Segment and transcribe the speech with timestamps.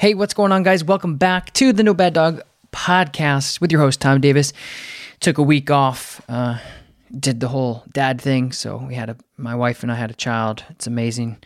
[0.00, 0.82] Hey, what's going on, guys?
[0.82, 2.40] Welcome back to the No Bad Dog
[2.72, 4.54] podcast with your host, Tom Davis.
[5.20, 6.56] Took a week off, uh,
[7.18, 8.52] did the whole dad thing.
[8.52, 10.64] So we had a, my wife and I had a child.
[10.70, 11.36] It's amazing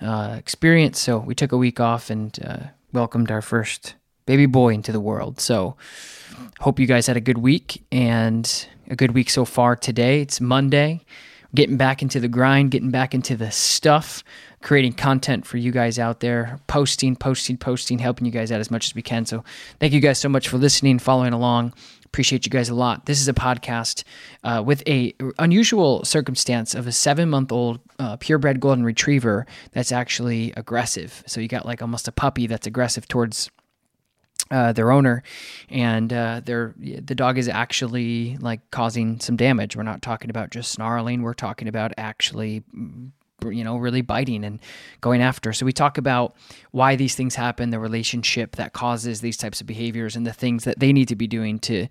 [0.00, 0.98] uh, experience.
[0.98, 2.58] So we took a week off and uh,
[2.94, 3.94] welcomed our first
[4.24, 5.38] baby boy into the world.
[5.38, 5.76] So
[6.60, 10.22] hope you guys had a good week and a good week so far today.
[10.22, 11.04] It's Monday.
[11.54, 14.24] Getting back into the grind, getting back into the stuff
[14.62, 18.70] creating content for you guys out there, posting, posting, posting, helping you guys out as
[18.70, 19.24] much as we can.
[19.24, 19.44] So
[19.78, 21.72] thank you guys so much for listening, following along.
[22.06, 23.06] Appreciate you guys a lot.
[23.06, 24.02] This is a podcast
[24.42, 29.92] uh, with a unusual circumstance of a seven month old uh, purebred golden retriever that's
[29.92, 31.22] actually aggressive.
[31.26, 33.50] So you got like almost a puppy that's aggressive towards
[34.50, 35.22] uh, their owner,
[35.68, 39.76] and uh, the dog is actually like causing some damage.
[39.76, 41.20] We're not talking about just snarling.
[41.20, 42.64] We're talking about actually
[43.44, 44.60] you know, really biting and
[45.00, 45.52] going after.
[45.52, 46.34] So we talk about
[46.72, 50.64] why these things happen, the relationship that causes these types of behaviors, and the things
[50.64, 51.86] that they need to be doing to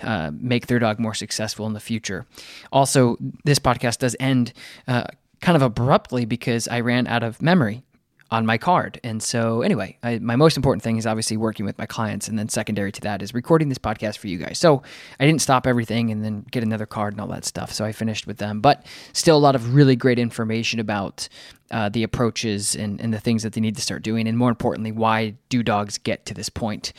[0.00, 2.26] uh, make their dog more successful in the future.
[2.72, 4.52] Also, this podcast does end
[4.86, 5.04] uh,
[5.40, 7.82] kind of abruptly because I ran out of memory
[8.30, 9.00] on my card.
[9.02, 12.28] And so, anyway, I, my most important thing is obviously working with my clients.
[12.28, 14.58] And then, secondary to that, is recording this podcast for you guys.
[14.58, 14.82] So,
[15.18, 17.72] I didn't stop everything and then get another card and all that stuff.
[17.72, 18.60] So, I finished with them.
[18.60, 21.28] But still, a lot of really great information about
[21.70, 24.28] uh, the approaches and, and the things that they need to start doing.
[24.28, 26.92] And more importantly, why do dogs get to this point?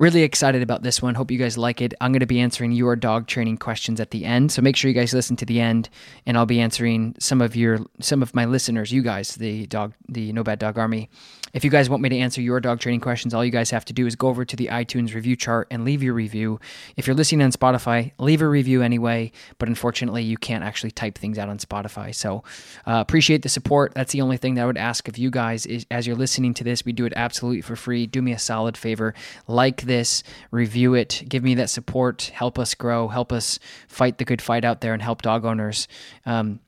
[0.00, 1.14] Really excited about this one.
[1.14, 1.92] Hope you guys like it.
[2.00, 4.88] I'm going to be answering your dog training questions at the end, so make sure
[4.88, 5.90] you guys listen to the end,
[6.24, 9.92] and I'll be answering some of your some of my listeners, you guys, the dog,
[10.08, 11.10] the No Bad Dog Army.
[11.52, 13.84] If you guys want me to answer your dog training questions, all you guys have
[13.86, 16.60] to do is go over to the iTunes review chart and leave your review.
[16.96, 21.18] If you're listening on Spotify, leave a review anyway, but unfortunately, you can't actually type
[21.18, 22.14] things out on Spotify.
[22.14, 22.44] So
[22.86, 23.92] uh, appreciate the support.
[23.94, 26.54] That's the only thing that I would ask of you guys is as you're listening
[26.54, 28.06] to this, we do it absolutely for free.
[28.06, 29.14] Do me a solid favor,
[29.48, 34.24] like this, review it, give me that support, help us grow, help us fight the
[34.24, 35.88] good fight out there, and help dog owners.
[36.26, 36.60] Um,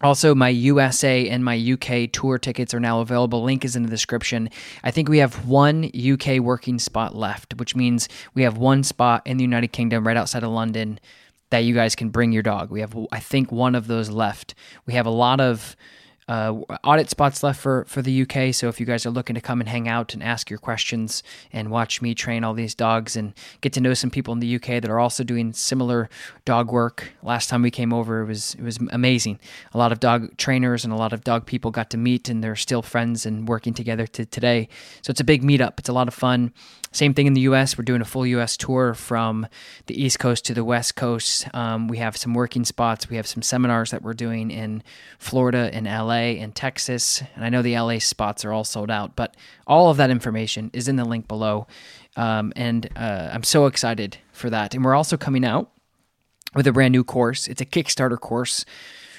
[0.00, 3.42] also, my USA and my UK tour tickets are now available.
[3.42, 4.48] Link is in the description.
[4.84, 9.22] I think we have one UK working spot left, which means we have one spot
[9.26, 11.00] in the United Kingdom right outside of London
[11.50, 12.70] that you guys can bring your dog.
[12.70, 14.54] We have, I think, one of those left.
[14.86, 15.74] We have a lot of
[16.28, 16.52] uh,
[16.84, 18.54] audit spots left for, for the UK.
[18.54, 21.22] So if you guys are looking to come and hang out and ask your questions
[21.52, 24.56] and watch me train all these dogs and get to know some people in the
[24.56, 26.10] UK that are also doing similar
[26.44, 27.12] dog work.
[27.22, 29.40] Last time we came over, it was it was amazing.
[29.72, 32.44] A lot of dog trainers and a lot of dog people got to meet, and
[32.44, 34.68] they're still friends and working together to today.
[35.00, 35.78] So it's a big meetup.
[35.78, 36.52] It's a lot of fun.
[36.92, 37.76] Same thing in the US.
[37.76, 39.46] We're doing a full US tour from
[39.86, 41.46] the East Coast to the West Coast.
[41.54, 43.08] Um, we have some working spots.
[43.08, 44.82] We have some seminars that we're doing in
[45.18, 47.22] Florida and LA and Texas.
[47.34, 49.36] And I know the LA spots are all sold out, but
[49.66, 51.66] all of that information is in the link below.
[52.16, 54.74] Um, and uh, I'm so excited for that.
[54.74, 55.70] And we're also coming out
[56.54, 57.46] with a brand new course.
[57.46, 58.64] It's a Kickstarter course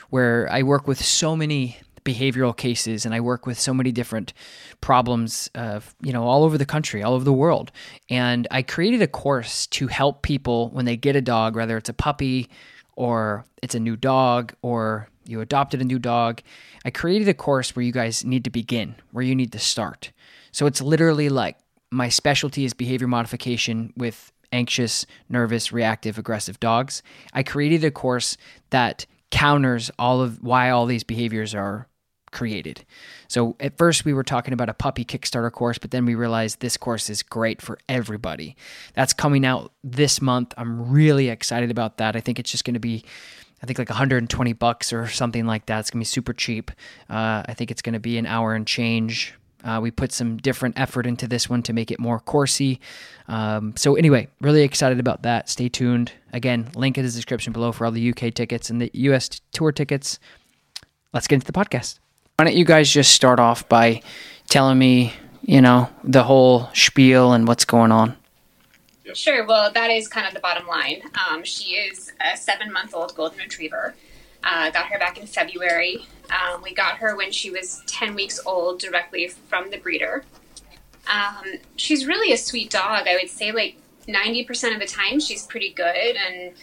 [0.09, 4.33] where I work with so many behavioral cases and I work with so many different
[4.81, 7.71] problems uh, you know all over the country all over the world
[8.09, 11.89] and I created a course to help people when they get a dog whether it's
[11.89, 12.49] a puppy
[12.95, 16.41] or it's a new dog or you adopted a new dog
[16.85, 20.11] I created a course where you guys need to begin where you need to start
[20.51, 21.57] so it's literally like
[21.91, 27.03] my specialty is behavior modification with anxious, nervous, reactive, aggressive dogs.
[27.33, 28.37] I created a course
[28.71, 31.87] that counters all of why all these behaviors are
[32.31, 32.85] created.
[33.27, 36.59] So at first we were talking about a puppy Kickstarter course, but then we realized
[36.59, 38.55] this course is great for everybody.
[38.93, 40.53] That's coming out this month.
[40.57, 42.15] I'm really excited about that.
[42.15, 43.03] I think it's just going to be
[43.61, 45.79] I think like 120 bucks or something like that.
[45.79, 46.71] It's gonna be super cheap.
[47.09, 49.33] Uh, I think it's gonna be an hour and change.
[49.63, 52.79] Uh, we put some different effort into this one to make it more coursey.
[53.27, 55.49] Um, so anyway, really excited about that.
[55.49, 56.13] Stay tuned.
[56.31, 59.71] Again, link in the description below for all the UK tickets and the US tour
[59.71, 60.19] tickets.
[61.13, 61.99] Let's get into the podcast.
[62.37, 64.01] Why don't you guys just start off by
[64.49, 68.15] telling me, you know, the whole spiel and what's going on?
[69.13, 69.45] Sure.
[69.45, 71.01] Well, that is kind of the bottom line.
[71.29, 73.95] Um, she is a seven month old golden retriever.
[74.43, 76.05] Uh, got her back in February.
[76.31, 80.23] Um, we got her when she was 10 weeks old directly from the breeder.
[81.07, 81.43] Um,
[81.75, 83.07] she's really a sweet dog.
[83.07, 83.77] I would say like
[84.09, 86.53] 90% of the time she's pretty good and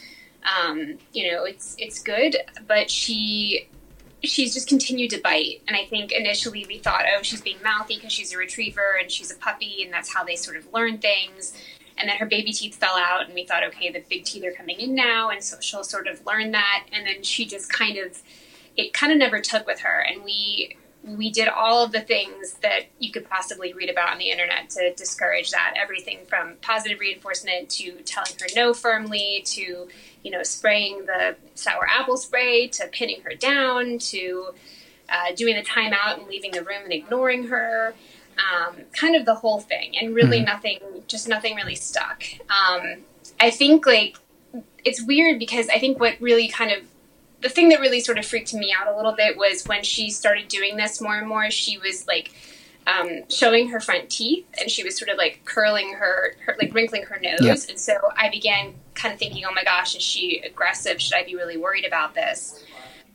[0.44, 3.68] um, you know it's it's good but she
[4.22, 7.96] she's just continued to bite and i think initially we thought oh she's being mouthy
[7.96, 10.98] because she's a retriever and she's a puppy and that's how they sort of learn
[10.98, 11.52] things
[11.98, 14.52] and then her baby teeth fell out and we thought okay the big teeth are
[14.52, 16.86] coming in now and so she'll sort of learn that.
[16.92, 18.22] And then she just kind of
[18.76, 20.00] it kind of never took with her.
[20.00, 24.18] And we we did all of the things that you could possibly read about on
[24.18, 25.74] the internet to discourage that.
[25.76, 29.88] Everything from positive reinforcement to telling her no firmly to
[30.22, 34.48] you know spraying the sour apple spray to pinning her down to
[35.08, 37.94] uh, doing the timeout and leaving the room and ignoring her
[38.38, 40.46] um, kind of the whole thing and really mm-hmm.
[40.46, 43.02] nothing just nothing really stuck um,
[43.40, 44.16] i think like
[44.84, 46.82] it's weird because i think what really kind of
[47.46, 50.10] the thing that really sort of freaked me out a little bit was when she
[50.10, 51.50] started doing this more and more.
[51.50, 52.32] She was like
[52.86, 56.72] um, showing her front teeth, and she was sort of like curling her, her like
[56.72, 57.40] wrinkling her nose.
[57.40, 57.58] Yep.
[57.68, 61.00] And so I began kind of thinking, oh my gosh, is she aggressive?
[61.00, 62.62] Should I be really worried about this?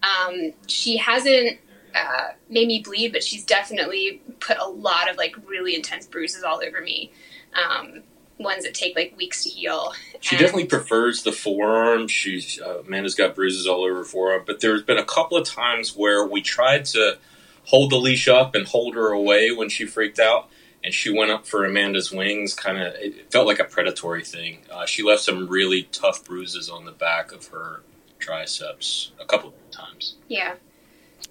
[0.03, 1.59] Um, she hasn't
[1.95, 6.43] uh, made me bleed, but she's definitely put a lot of like really intense bruises
[6.43, 7.11] all over me.
[7.53, 8.03] Um,
[8.38, 9.93] ones that take like weeks to heal.
[10.19, 12.07] She and definitely prefers the forearm.
[12.07, 15.45] She's uh, Amanda's got bruises all over her forearm, but there's been a couple of
[15.47, 17.17] times where we tried to
[17.65, 20.49] hold the leash up and hold her away when she freaked out,
[20.83, 22.53] and she went up for Amanda's wings.
[22.53, 24.59] Kind of, it felt like a predatory thing.
[24.71, 27.81] Uh, she left some really tough bruises on the back of her
[28.19, 30.15] triceps a couple of times.
[30.27, 30.55] Yeah.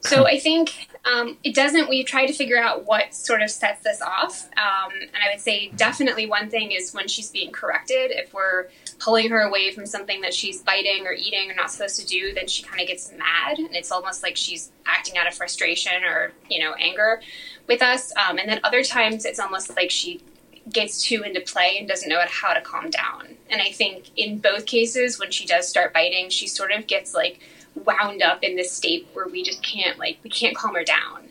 [0.01, 1.89] So I think um, it doesn't.
[1.89, 5.41] We've tried to figure out what sort of sets this off, um, and I would
[5.41, 8.11] say definitely one thing is when she's being corrected.
[8.11, 8.69] If we're
[8.99, 12.33] pulling her away from something that she's biting or eating or not supposed to do,
[12.35, 16.03] then she kind of gets mad, and it's almost like she's acting out of frustration
[16.05, 17.21] or you know anger
[17.67, 18.13] with us.
[18.17, 20.23] Um, and then other times it's almost like she
[20.71, 23.37] gets too into play and doesn't know how to calm down.
[23.49, 27.15] And I think in both cases, when she does start biting, she sort of gets
[27.15, 27.41] like
[27.75, 31.29] wound up in this state where we just can't like we can't calm her down.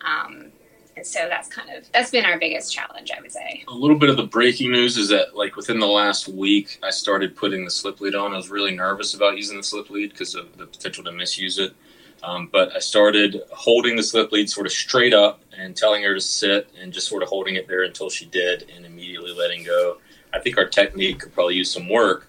[0.00, 0.52] Um,
[0.96, 3.64] and so that's kind of that's been our biggest challenge, I would say.
[3.68, 6.90] A little bit of the breaking news is that like within the last week, I
[6.90, 8.32] started putting the slip lead on.
[8.32, 11.58] I was really nervous about using the slip lead because of the potential to misuse
[11.58, 11.74] it.
[12.22, 16.14] Um, but I started holding the slip lead sort of straight up and telling her
[16.14, 19.64] to sit and just sort of holding it there until she did and immediately letting
[19.64, 19.98] go.
[20.32, 22.26] I think our technique could probably use some work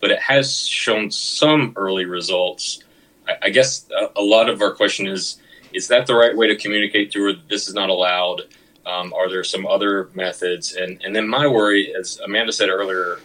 [0.00, 2.82] but it has shown some early results.
[3.26, 5.40] I, I guess a, a, lot of our question is:
[5.72, 8.42] Is that the right way to communicate to her that this is not allowed?
[8.86, 10.74] Um, are there some other methods?
[10.74, 13.18] And and then my worry, as Amanda said earlier,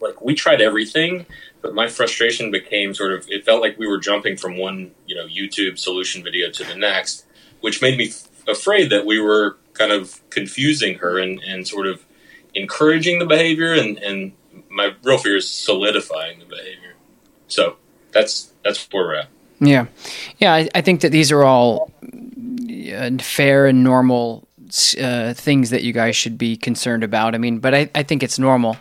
[0.00, 1.26] like we tried everything,
[1.60, 5.14] but my frustration became sort of it felt like we were jumping from one you
[5.14, 7.24] know YouTube solution video to the next,
[7.60, 8.12] which made me
[8.46, 12.04] afraid that we were kind of confusing her and, and sort of
[12.54, 14.32] encouraging the behavior and, and
[14.78, 16.94] my real fear is solidifying the behavior.
[17.48, 17.76] So
[18.12, 19.28] that's that's where we're at.
[19.60, 19.86] Yeah,
[20.38, 20.54] yeah.
[20.54, 24.46] I, I think that these are all uh, fair and normal
[25.00, 27.34] uh, things that you guys should be concerned about.
[27.34, 28.76] I mean, but I, I think it's normal.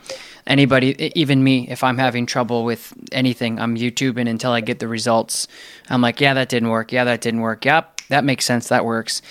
[0.46, 4.88] Anybody, even me, if I'm having trouble with anything, I'm YouTubing until I get the
[4.88, 5.48] results.
[5.90, 6.94] I'm like, yeah, that didn't work.
[6.94, 7.66] Yeah, that didn't work.
[7.66, 8.70] Yep, that makes sense.
[8.70, 9.22] That works.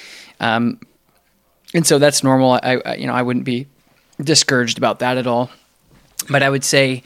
[0.40, 0.80] Um,
[1.72, 2.54] and so that's normal.
[2.62, 3.66] I, I, you know, I wouldn't be
[4.20, 5.50] discouraged about that at all
[6.28, 7.02] but I would say,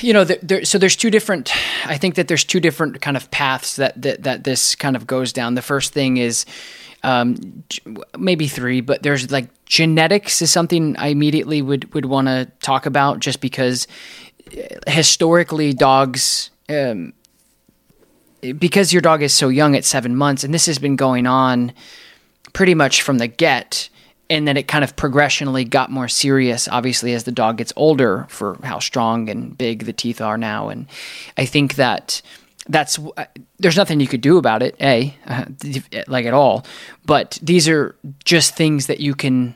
[0.00, 1.52] you know, there, so there's two different.
[1.86, 5.06] I think that there's two different kind of paths that that, that this kind of
[5.06, 5.54] goes down.
[5.54, 6.44] The first thing is
[7.02, 7.64] um,
[8.16, 12.86] maybe three, but there's like genetics is something I immediately would would want to talk
[12.86, 13.86] about, just because
[14.56, 16.50] uh, historically dogs.
[16.68, 17.14] Um,
[18.58, 21.72] because your dog is so young at seven months, and this has been going on
[22.52, 23.88] pretty much from the get
[24.32, 28.26] and then it kind of progressionally got more serious obviously as the dog gets older
[28.30, 30.68] for how strong and big the teeth are now.
[30.68, 30.86] And
[31.36, 32.22] i think that
[32.68, 33.24] that's uh,
[33.58, 35.44] there's nothing you could do about it a uh,
[36.06, 36.64] like at all.
[37.04, 39.54] But these are just things that you can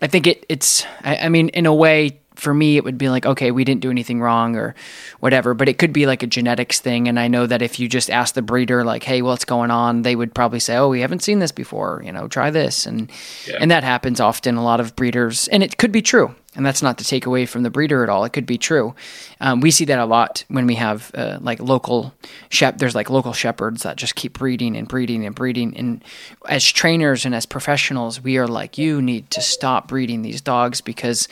[0.00, 3.08] i think it it's I, I mean in a way for me, it would be
[3.08, 4.74] like, okay, we didn't do anything wrong or
[5.20, 5.54] whatever.
[5.54, 7.08] But it could be like a genetics thing.
[7.08, 10.02] And I know that if you just ask the breeder, like, hey, what's going on?
[10.02, 12.00] They would probably say, oh, we haven't seen this before.
[12.04, 12.86] You know, try this.
[12.86, 13.10] And
[13.46, 13.56] yeah.
[13.60, 14.56] and that happens often.
[14.56, 16.34] A lot of breeders, and it could be true.
[16.54, 18.24] And that's not to take away from the breeder at all.
[18.24, 18.94] It could be true.
[19.40, 22.14] Um, we see that a lot when we have uh, like local
[22.48, 22.78] shep.
[22.78, 25.76] There's like local shepherds that just keep breeding and breeding and breeding.
[25.76, 26.02] And
[26.48, 30.80] as trainers and as professionals, we are like, you need to stop breeding these dogs
[30.80, 31.28] because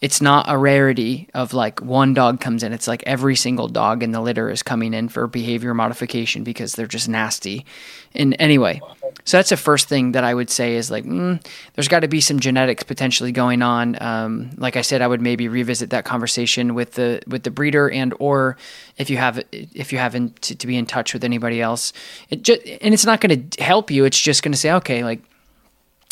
[0.00, 2.72] it's not a rarity of like one dog comes in.
[2.72, 6.72] It's like every single dog in the litter is coming in for behavior modification because
[6.72, 7.66] they're just nasty.
[8.14, 8.80] And anyway,
[9.24, 12.08] so that's the first thing that I would say is like, mm, there's got to
[12.08, 14.00] be some genetics potentially going on.
[14.02, 17.90] Um, like I said, I would maybe revisit that conversation with the with the breeder
[17.90, 18.56] and or
[18.96, 21.92] if you have if you haven't to, to be in touch with anybody else.
[22.30, 24.06] It just and it's not going to help you.
[24.06, 25.20] It's just going to say, okay, like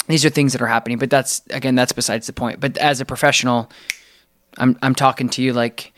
[0.09, 0.99] these are things that are happening.
[0.99, 2.61] But that's again, that's besides the point.
[2.61, 3.71] But as a professional,
[4.57, 5.93] I'm I'm talking to you like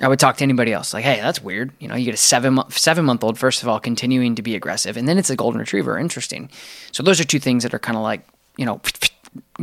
[0.00, 0.92] I would talk to anybody else.
[0.92, 1.72] Like, hey, that's weird.
[1.78, 4.42] You know, you get a seven month seven month old first of all continuing to
[4.42, 5.98] be aggressive, and then it's a golden retriever.
[5.98, 6.50] Interesting.
[6.90, 8.80] So those are two things that are kind of like you know.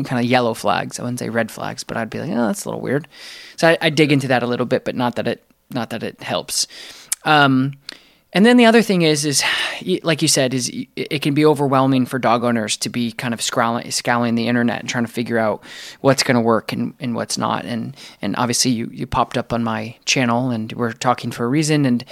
[0.03, 0.97] Kind of yellow flags.
[0.97, 3.07] I wouldn't say red flags, but I'd be like, oh, that's a little weird.
[3.55, 6.01] So I, I dig into that a little bit, but not that it not that
[6.01, 6.65] it helps.
[7.23, 7.73] Um,
[8.33, 9.43] and then the other thing is, is
[10.03, 13.39] like you said, is it can be overwhelming for dog owners to be kind of
[13.39, 15.63] scrolling, scouring the internet and trying to figure out
[16.01, 17.65] what's going to work and, and what's not.
[17.65, 21.47] And and obviously, you, you popped up on my channel, and we're talking for a
[21.47, 21.85] reason.
[21.85, 22.03] And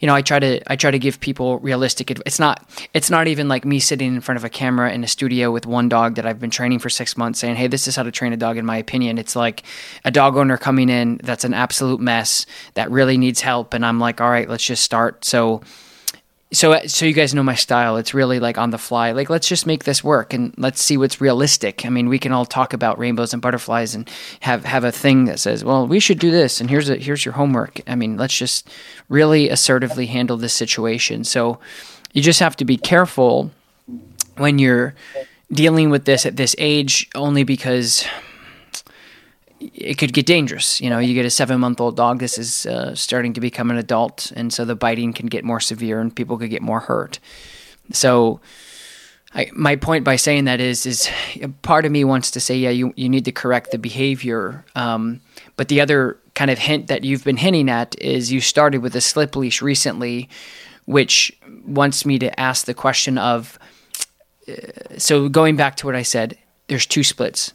[0.00, 2.10] you know, I try to I try to give people realistic.
[2.10, 2.22] Advice.
[2.26, 5.08] It's not it's not even like me sitting in front of a camera in a
[5.08, 7.96] studio with one dog that I've been training for six months, saying, "Hey, this is
[7.96, 9.62] how to train a dog." In my opinion, it's like
[10.04, 14.00] a dog owner coming in that's an absolute mess that really needs help, and I'm
[14.00, 15.62] like, "All right, let's just start." So
[16.52, 17.96] so uh, so you guys know my style.
[17.96, 19.12] It's really like on the fly.
[19.12, 21.84] Like let's just make this work and let's see what's realistic.
[21.84, 24.08] I mean we can all talk about rainbows and butterflies and
[24.40, 27.24] have have a thing that says well we should do this and here's a here's
[27.24, 27.80] your homework.
[27.86, 28.68] I mean let's just
[29.08, 31.24] really assertively handle this situation.
[31.24, 31.58] So
[32.12, 33.50] you just have to be careful
[34.36, 34.94] when you're
[35.52, 38.06] dealing with this at this age only because
[39.74, 40.80] it could get dangerous.
[40.80, 42.18] You know, you get a seven month old dog.
[42.18, 45.60] This is uh, starting to become an adult, and so the biting can get more
[45.60, 47.18] severe, and people could get more hurt.
[47.92, 48.40] So,
[49.34, 51.08] I, my point by saying that is, is
[51.62, 54.64] part of me wants to say, yeah, you you need to correct the behavior.
[54.74, 55.20] Um,
[55.56, 58.94] but the other kind of hint that you've been hinting at is you started with
[58.96, 60.28] a slip leash recently,
[60.84, 63.58] which wants me to ask the question of.
[64.48, 64.54] Uh,
[64.96, 67.52] so going back to what I said, there's two splits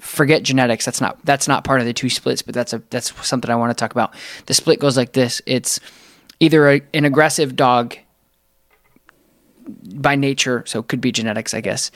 [0.00, 0.84] forget genetics.
[0.84, 3.56] That's not that's not part of the two splits, but that's a that's something I
[3.56, 4.14] want to talk about.
[4.46, 5.80] The split goes like this: it's
[6.40, 7.96] either a, an aggressive dog
[9.94, 11.90] by nature, so it could be genetics, I guess,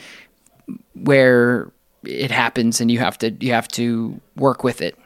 [0.92, 1.70] where
[2.04, 4.96] it happens and you have to you have to work with it,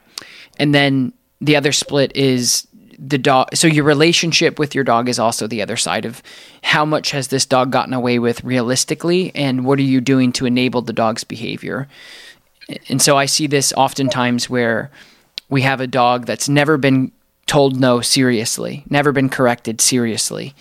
[0.58, 2.66] and then the other split is
[2.98, 6.20] the dog so your relationship with your dog is also the other side of
[6.64, 10.46] how much has this dog gotten away with realistically and what are you doing to
[10.46, 11.86] enable the dog's behavior
[12.88, 14.90] and so I see this oftentimes where
[15.48, 17.12] we have a dog that's never been
[17.46, 20.54] told no seriously, never been corrected seriously.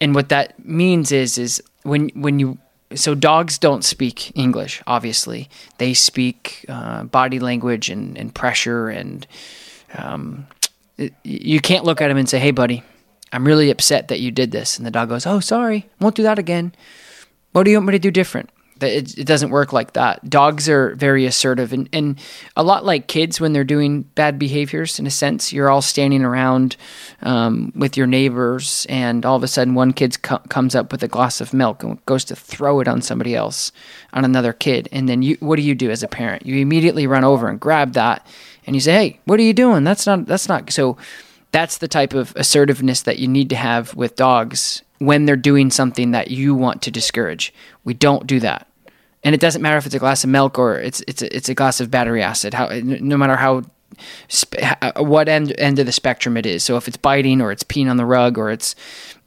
[0.00, 2.58] And what that means is is when when you
[2.94, 5.48] so dogs don't speak English, obviously.
[5.78, 9.26] They speak uh, body language and, and pressure, and
[9.96, 10.46] um,
[10.96, 12.82] it, you can't look at them and say, "Hey, buddy,
[13.32, 16.22] I'm really upset that you did this." And the dog goes, "Oh, sorry, won't do
[16.22, 16.74] that again."
[17.52, 18.50] What do you want me to do different?
[18.82, 20.28] It, it doesn't work like that.
[20.28, 22.18] Dogs are very assertive and, and
[22.56, 25.52] a lot like kids when they're doing bad behaviors, in a sense.
[25.52, 26.76] You're all standing around
[27.22, 31.02] um, with your neighbors, and all of a sudden, one kid co- comes up with
[31.02, 33.72] a glass of milk and goes to throw it on somebody else,
[34.12, 34.88] on another kid.
[34.92, 36.46] And then you, what do you do as a parent?
[36.46, 38.26] You immediately run over and grab that,
[38.66, 39.84] and you say, "Hey, what are you doing?
[39.84, 40.26] That's not.
[40.26, 40.96] That's not." So
[41.50, 45.70] that's the type of assertiveness that you need to have with dogs when they're doing
[45.70, 47.54] something that you want to discourage.
[47.84, 48.67] We don't do that
[49.28, 51.50] and it doesn't matter if it's a glass of milk or it's it's a, it's
[51.50, 52.54] a glass of battery acid.
[52.54, 53.62] How no matter how
[54.80, 56.64] uh, what end end of the spectrum it is.
[56.64, 58.74] So if it's biting or it's peeing on the rug or it's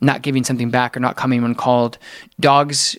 [0.02, 2.00] not giving something back or not coming when called,
[2.40, 2.98] dogs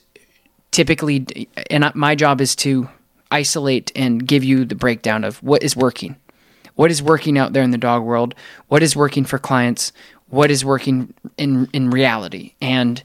[0.70, 2.88] typically and my job is to
[3.32, 6.14] isolate and give you the breakdown of what is working.
[6.76, 8.36] What is working out there in the dog world?
[8.68, 9.92] What is working for clients?
[10.28, 12.54] What is working in in reality?
[12.60, 13.02] And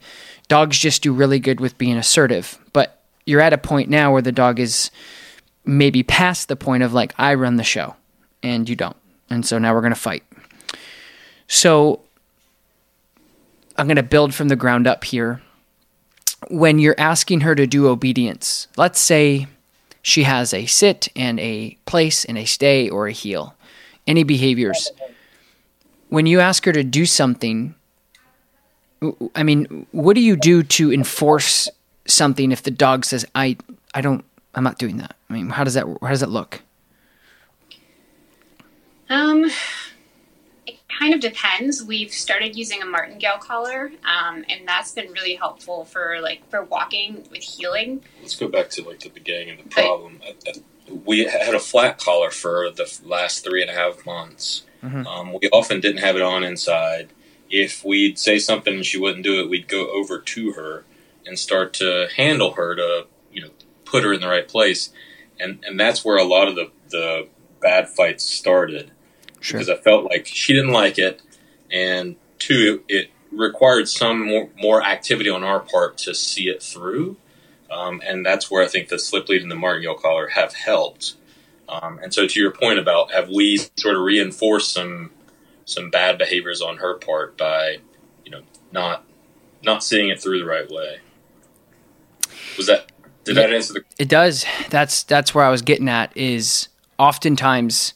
[0.50, 2.97] dogs just do really good with being assertive, but
[3.28, 4.90] you're at a point now where the dog is
[5.66, 7.96] maybe past the point of like I run the show
[8.42, 8.96] and you don't.
[9.30, 10.24] And so now we're going to fight.
[11.48, 12.02] So
[13.76, 15.42] I'm going to build from the ground up here.
[16.50, 19.48] When you're asking her to do obedience, let's say
[20.02, 23.56] she has a sit and a place and a stay or a heel,
[24.06, 24.90] any behaviors.
[26.08, 27.76] When you ask her to do something,
[29.36, 31.68] I mean, what do you do to enforce
[32.08, 33.58] something if the dog says, "I,
[33.94, 34.24] I don't,
[34.56, 35.16] I'm not doing that"?
[35.30, 36.62] I mean, how does that, how does that look?
[39.10, 39.46] Um,
[40.66, 41.84] it kind of depends.
[41.84, 46.64] We've started using a martingale collar, um, and that's been really helpful for like for
[46.64, 48.02] walking with healing.
[48.22, 50.20] Let's go back to like the beginning of the problem.
[50.46, 50.60] But,
[51.06, 54.64] we had a flat collar for the last three and a half months.
[54.84, 55.06] Mm-hmm.
[55.06, 57.10] Um, we often didn't have it on inside.
[57.50, 60.86] If we'd say something and she wouldn't do it, we'd go over to her
[61.28, 63.50] and start to handle her to, you know,
[63.86, 64.92] put her in the right place.
[65.40, 67.28] And and that's where a lot of the, the
[67.62, 68.92] bad fights started.
[69.40, 69.60] Sure.
[69.60, 71.22] Because I felt like she didn't like it,
[71.70, 76.62] and two, it it required some more, more activity on our part to see it
[76.62, 77.18] through.
[77.70, 81.16] Um, and that's where I think the slip lead and the martingale collar have helped.
[81.68, 85.12] Um, and so, to your point about have we sort of reinforced some
[85.66, 87.80] some bad behaviors on her part by,
[88.24, 88.42] you know,
[88.72, 89.04] not
[89.64, 91.00] not seeing it through the right way?
[92.58, 92.92] Was that
[93.24, 93.84] did that answer the?
[94.00, 94.46] It does.
[94.70, 96.16] That's that's where I was getting at.
[96.16, 97.94] Is oftentimes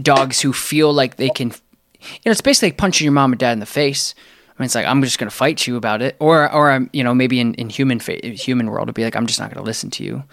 [0.00, 3.38] dogs who feel like they can, you know, it's basically like punching your mom and
[3.38, 4.14] dad in the face.
[4.48, 6.90] I mean, it's like I'm just going to fight you about it, or or I'm
[6.92, 9.48] you know maybe in in human fa- human world it'd be like I'm just not
[9.50, 10.24] going to listen to you,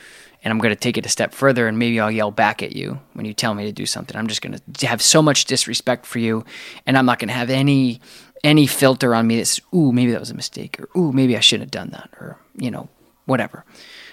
[0.44, 2.76] and I'm going to take it a step further, and maybe I'll yell back at
[2.76, 4.18] you when you tell me to do something.
[4.18, 6.44] I'm just going to have so much disrespect for you,
[6.88, 8.02] and I'm not going to have any
[8.44, 11.42] any filter on me that's ooh maybe that was a mistake or ooh maybe I
[11.42, 12.88] shouldn't have done that or you know
[13.30, 13.64] whatever.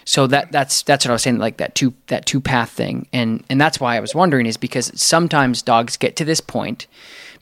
[0.05, 3.09] So that that's that's what I was saying, like that two that two path thing,
[3.13, 6.87] and and that's why I was wondering is because sometimes dogs get to this point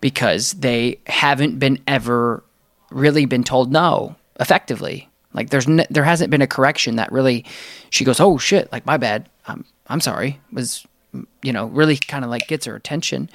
[0.00, 2.42] because they haven't been ever
[2.90, 5.08] really been told no effectively.
[5.34, 7.44] Like there's n- there hasn't been a correction that really
[7.90, 10.86] she goes, oh shit, like my bad, I'm I'm sorry, was
[11.42, 13.28] you know really kind of like gets her attention.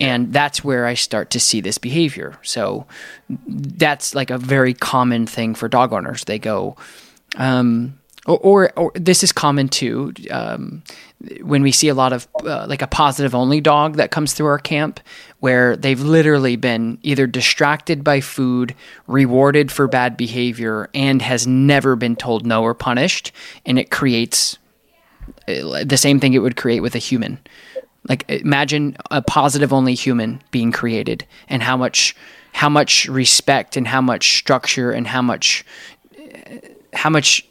[0.00, 2.38] And that's where I start to see this behavior.
[2.42, 2.86] So
[3.48, 6.22] that's like a very common thing for dog owners.
[6.24, 6.76] They go,
[7.36, 10.82] um, or, or, or, this is common too um,
[11.40, 14.46] when we see a lot of uh, like a positive only dog that comes through
[14.46, 15.00] our camp
[15.40, 18.74] where they've literally been either distracted by food
[19.06, 23.32] rewarded for bad behavior and has never been told no or punished.
[23.64, 24.58] And it creates
[25.48, 27.38] uh, the same thing it would create with a human.
[28.08, 32.14] Like imagine a positive only human being created and how much
[32.52, 35.64] how much respect and how much structure and how much
[36.98, 37.46] how much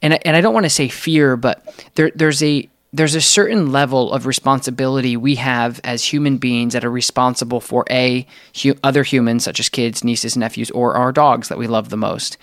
[0.00, 1.62] and and I don't want to say fear, but
[1.96, 6.84] there there's a there's a certain level of responsibility we have as human beings that
[6.84, 8.26] are responsible for a
[8.62, 11.96] hu- other humans such as kids, nieces, nephews, or our dogs that we love the
[11.96, 12.36] most.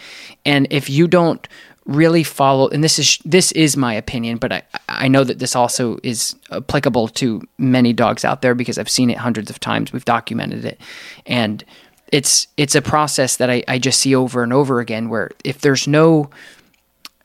[0.46, 1.48] And if you don't
[1.86, 5.56] really follow, and this is this is my opinion, but I I know that this
[5.56, 9.94] also is applicable to many dogs out there because I've seen it hundreds of times.
[9.94, 10.82] We've documented it,
[11.26, 11.64] and
[12.12, 15.62] it's it's a process that I, I just see over and over again where if
[15.62, 16.30] there's no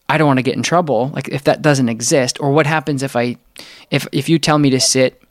[0.08, 3.02] I don't want to get in trouble, like if that doesn't exist, or what happens
[3.02, 3.36] if I
[3.90, 5.22] if if you tell me to sit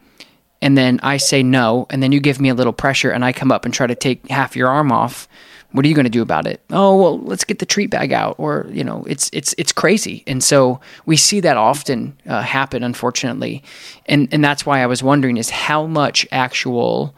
[0.61, 3.33] and then I say no, and then you give me a little pressure and I
[3.33, 5.27] come up and try to take half your arm off,
[5.73, 6.61] what are you going to do about it?
[6.69, 10.23] Oh, well, let's get the treat bag out, or you know, it's it's it's crazy,
[10.25, 13.63] and so we see that often uh, happen, unfortunately,
[14.05, 17.15] and and that's why I was wondering is how much actual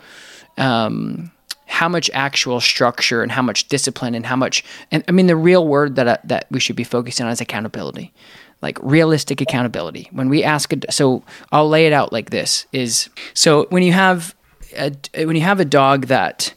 [0.57, 1.31] um,
[1.65, 5.35] how much actual structure and how much discipline and how much and I mean the
[5.35, 8.13] real word that uh, that we should be focusing on is accountability.
[8.61, 10.09] Like realistic accountability.
[10.11, 13.91] When we ask a, so I'll lay it out like this is so when you
[13.91, 14.35] have
[14.77, 14.91] a,
[15.25, 16.53] when you have a dog that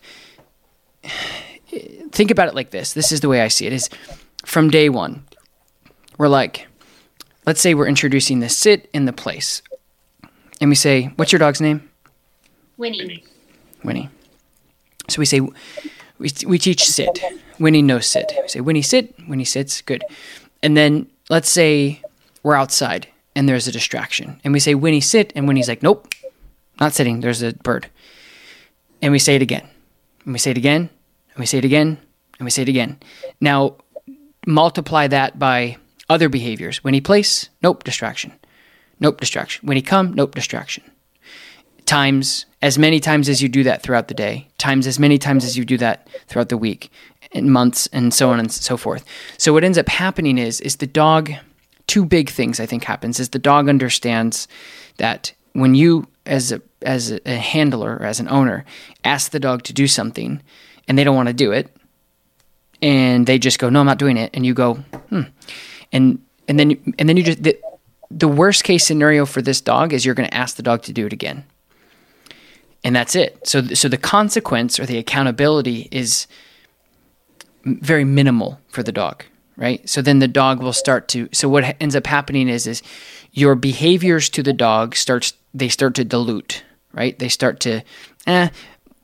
[2.10, 2.92] think about it like this.
[2.92, 3.88] This is the way I see it is
[4.44, 5.24] from day 1.
[6.18, 6.68] We're like
[7.48, 9.62] let's say we're introducing the sit in the place.
[10.60, 11.88] And we say, "What's your dog's name?"
[12.76, 13.24] Winnie.
[13.82, 14.10] Winnie.
[15.08, 17.20] So we say, we, we teach sit.
[17.58, 18.32] Winnie knows sit.
[18.42, 19.14] We say, Winnie sit.
[19.26, 19.80] Winnie sits.
[19.80, 20.04] Good.
[20.62, 22.02] And then let's say
[22.42, 24.40] we're outside and there's a distraction.
[24.44, 25.32] And we say, Winnie sit.
[25.34, 26.12] And Winnie's like, nope,
[26.80, 27.20] not sitting.
[27.20, 27.88] There's a bird.
[29.00, 29.66] And we say it again.
[30.24, 30.90] And we say it again.
[31.34, 31.98] And we say it again.
[32.38, 32.98] And we say it again.
[33.40, 33.76] Now,
[34.46, 36.82] multiply that by other behaviors.
[36.84, 38.32] Winnie place, nope, distraction.
[39.00, 39.66] Nope, distraction.
[39.66, 40.84] Winnie come, nope, distraction
[41.88, 45.44] times as many times as you do that throughout the day, times as many times
[45.44, 46.92] as you do that throughout the week,
[47.32, 49.04] and months, and so on and so forth.
[49.38, 51.32] So what ends up happening is is the dog.
[51.86, 54.46] Two big things I think happens is the dog understands
[54.98, 58.64] that when you as a as a handler or as an owner
[59.04, 60.42] ask the dog to do something
[60.86, 61.74] and they don't want to do it
[62.82, 65.22] and they just go no I'm not doing it and you go hmm
[65.90, 67.58] and and then and then you just the,
[68.10, 70.92] the worst case scenario for this dog is you're going to ask the dog to
[70.92, 71.44] do it again
[72.84, 73.46] and that's it.
[73.46, 76.26] So, so the consequence or the accountability is
[77.64, 79.24] very minimal for the dog,
[79.56, 79.86] right?
[79.88, 81.28] So then the dog will start to.
[81.32, 82.82] So what ends up happening is, is
[83.32, 85.34] your behaviors to the dog starts.
[85.54, 86.62] They start to dilute,
[86.92, 87.18] right?
[87.18, 87.82] They start to,
[88.26, 88.48] eh.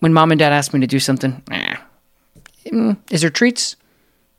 [0.00, 1.76] When mom and dad ask me to do something, eh.
[2.66, 3.76] Mm, is there treats?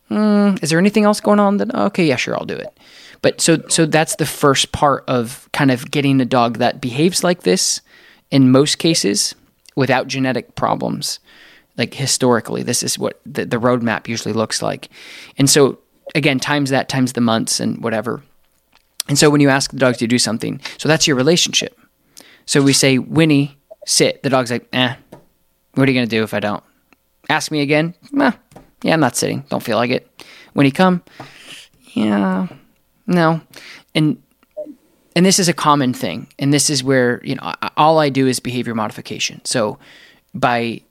[0.10, 1.58] Mm, is there anything else going on?
[1.58, 2.78] That okay, yeah, sure, I'll do it.
[3.22, 7.24] But so so that's the first part of kind of getting a dog that behaves
[7.24, 7.82] like this
[8.32, 9.36] in most cases
[9.76, 11.20] without genetic problems.
[11.78, 14.90] Like historically, this is what the, the roadmap usually looks like.
[15.38, 15.80] And so
[16.14, 18.24] again, times that times the months and whatever.
[19.08, 21.78] And so when you ask the dog to do something, so that's your relationship.
[22.46, 24.24] So we say, Winnie, sit.
[24.24, 24.96] The dog's like, eh,
[25.74, 26.64] what are you going to do if I don't?
[27.30, 27.94] Ask me again?
[28.20, 28.32] Eh,
[28.84, 29.44] yeah, I'm not sitting.
[29.50, 30.10] Don't feel like it.
[30.54, 31.04] Winnie, come?
[31.94, 32.48] Yeah,
[33.08, 33.42] no.
[33.94, 34.22] And
[35.16, 36.28] and this is a common thing.
[36.38, 39.44] And this is where, you know, all I do is behavior modification.
[39.46, 39.80] So
[40.34, 40.82] by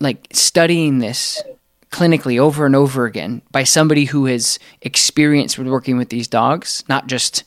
[0.00, 1.42] like studying this
[1.90, 6.84] clinically over and over again by somebody who has experience with working with these dogs,
[6.88, 7.44] not just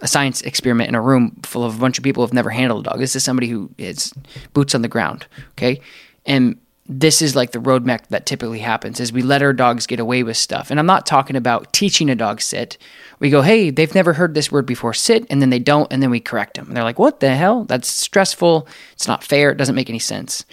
[0.00, 2.50] a science experiment in a room full of a bunch of people who have never
[2.50, 2.98] handled a dog.
[2.98, 4.12] This is somebody who is
[4.52, 5.26] boots on the ground.
[5.52, 5.80] Okay.
[6.24, 9.98] And this is like the roadmap that typically happens is we let our dogs get
[9.98, 10.70] away with stuff.
[10.70, 12.78] And I'm not talking about teaching a dog sit.
[13.18, 16.02] We go, hey, they've never heard this word before, sit, and then they don't, and
[16.02, 16.68] then we correct them.
[16.68, 17.64] And they're like, what the hell?
[17.64, 18.68] That's stressful.
[18.92, 19.50] It's not fair.
[19.50, 20.44] It doesn't make any sense.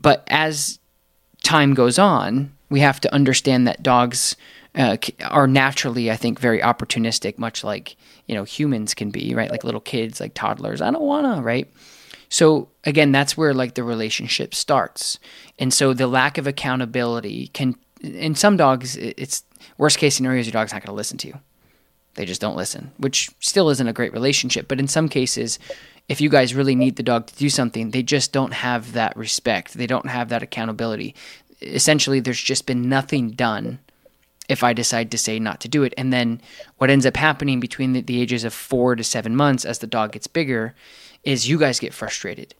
[0.00, 0.78] But as
[1.44, 4.36] time goes on, we have to understand that dogs
[4.74, 9.50] uh, are naturally, I think, very opportunistic, much like you know humans can be, right?
[9.50, 10.82] Like little kids, like toddlers.
[10.82, 11.68] I don't wanna, right?
[12.28, 15.18] So again, that's where like the relationship starts,
[15.58, 17.76] and so the lack of accountability can.
[18.00, 19.42] In some dogs, it's
[19.76, 21.40] worst case scenario is your dog's not going to listen to you.
[22.14, 24.68] They just don't listen, which still isn't a great relationship.
[24.68, 25.58] But in some cases,
[26.08, 29.16] if you guys really need the dog to do something, they just don't have that
[29.16, 29.74] respect.
[29.74, 31.14] They don't have that accountability
[31.60, 33.78] essentially there's just been nothing done
[34.48, 35.92] if I decide to say not to do it.
[35.98, 36.40] And then
[36.78, 39.86] what ends up happening between the, the, ages of four to seven months as the
[39.86, 40.74] dog gets bigger
[41.24, 42.54] is you guys get frustrated.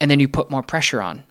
[0.00, 1.24] And then you put more pressure on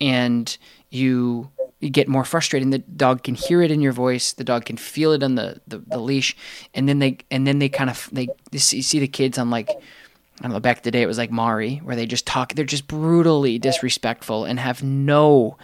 [0.00, 0.56] and
[0.90, 4.32] you, you get more frustrated and the dog can hear it in your voice.
[4.32, 6.36] The dog can feel it on the, the, the leash.
[6.74, 9.70] And then they, and then they kind of, they, they see, the kids on like,
[9.70, 12.64] I don't know, back the day it was like Maury, where they just talk, they're
[12.64, 15.56] just brutally disrespectful and have no,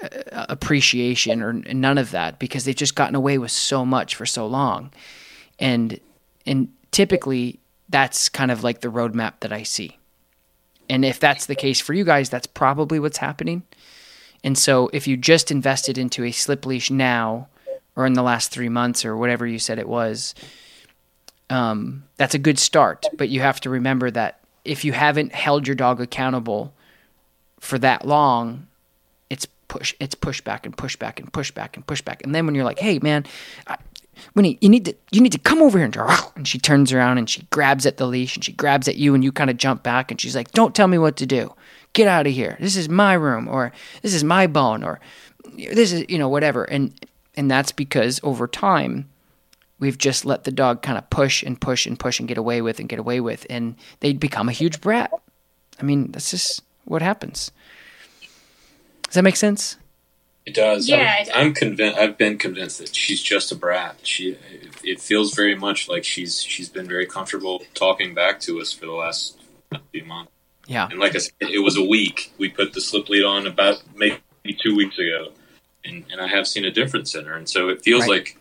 [0.00, 4.26] uh, appreciation or none of that because they've just gotten away with so much for
[4.26, 4.92] so long.
[5.58, 5.98] And
[6.46, 9.98] and typically that's kind of like the roadmap that I see.
[10.88, 13.62] And if that's the case for you guys, that's probably what's happening.
[14.44, 17.48] And so if you just invested into a slip leash now
[17.96, 20.34] or in the last three months or whatever you said it was,
[21.50, 23.06] um, that's a good start.
[23.16, 26.74] But you have to remember that if you haven't held your dog accountable
[27.58, 28.66] for that long,
[29.30, 29.94] it's push.
[29.98, 32.22] It's push back and push back and push back and push back.
[32.22, 33.24] And then when you're like, hey man,
[34.34, 36.92] Winnie, you need to you need to come over here and, draw and she turns
[36.92, 39.50] around and she grabs at the leash and she grabs at you and you kind
[39.50, 41.54] of jump back and she's like, don't tell me what to do.
[41.92, 42.56] Get out of here.
[42.60, 45.00] This is my room or this is my bone or
[45.56, 46.64] this is you know whatever.
[46.64, 46.94] And
[47.36, 49.08] and that's because over time
[49.78, 52.60] we've just let the dog kind of push and push and push and get away
[52.60, 55.12] with and get away with and they become a huge brat.
[55.80, 57.52] I mean, that's just what happens.
[59.04, 59.76] Does that make sense?
[60.48, 60.88] It does.
[60.88, 61.98] Yeah, I'm, I'm convinced.
[61.98, 63.98] I've been convinced that she's just a brat.
[64.02, 64.38] She.
[64.82, 68.86] It feels very much like she's she's been very comfortable talking back to us for
[68.86, 69.38] the last
[69.92, 70.32] few months.
[70.66, 70.88] Yeah.
[70.90, 72.32] And like I said, it was a week.
[72.38, 74.22] We put the slip lead on about maybe
[74.58, 75.32] two weeks ago,
[75.84, 77.34] and and I have seen a difference in her.
[77.34, 78.20] And so it feels right.
[78.20, 78.38] like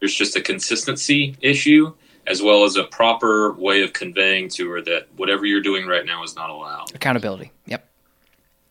[0.00, 1.92] there's just a consistency issue
[2.26, 6.06] as well as a proper way of conveying to her that whatever you're doing right
[6.06, 6.94] now is not allowed.
[6.94, 7.52] Accountability.
[7.66, 7.86] Yep.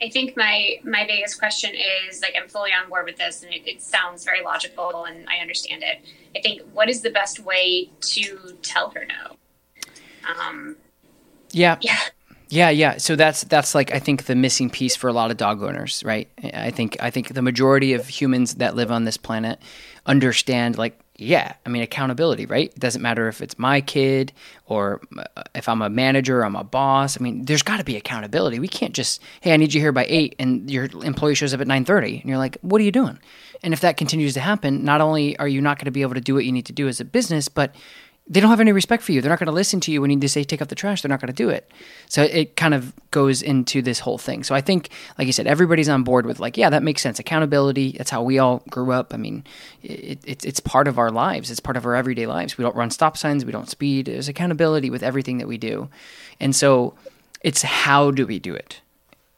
[0.01, 1.71] I think my my biggest question
[2.09, 5.27] is like I'm fully on board with this, and it, it, sounds very logical, and
[5.29, 5.99] I understand it.
[6.35, 9.35] I think what is the best way to tell her no?
[10.27, 10.75] Um,
[11.51, 11.99] yeah, yeah,
[12.49, 12.97] yeah, yeah.
[12.97, 16.03] So that's that's like I think the missing piece for a lot of dog owners,
[16.03, 16.27] right?
[16.53, 19.59] I think I think the majority of humans that live on this planet
[20.07, 22.69] understand like yeah, I mean accountability, right?
[22.69, 24.34] It doesn't matter if it's my kid
[24.65, 27.19] or uh, if I'm a manager, I'm a boss.
[27.19, 28.60] I mean, there's got to be accountability.
[28.60, 31.62] We can't just, hey, I need you here by eight, and your employee shows up
[31.62, 33.19] at nine thirty, and you're like, what are you doing?
[33.63, 36.15] And if that continues to happen, not only are you not going to be able
[36.15, 37.76] to do what you need to do as a business, but
[38.27, 39.21] they don't have any respect for you.
[39.21, 41.01] They're not going to listen to you when you say take out the trash.
[41.01, 41.69] They're not going to do it.
[42.07, 44.43] So it kind of goes into this whole thing.
[44.43, 47.19] So I think, like you said, everybody's on board with like, yeah, that makes sense.
[47.19, 47.95] Accountability.
[47.97, 49.13] That's how we all grew up.
[49.13, 49.43] I mean,
[49.81, 51.51] it, it, it's part of our lives.
[51.51, 52.57] It's part of our everyday lives.
[52.57, 53.43] We don't run stop signs.
[53.43, 54.05] We don't speed.
[54.05, 55.89] There's accountability with everything that we do.
[56.39, 56.93] And so
[57.41, 58.81] it's how do we do it?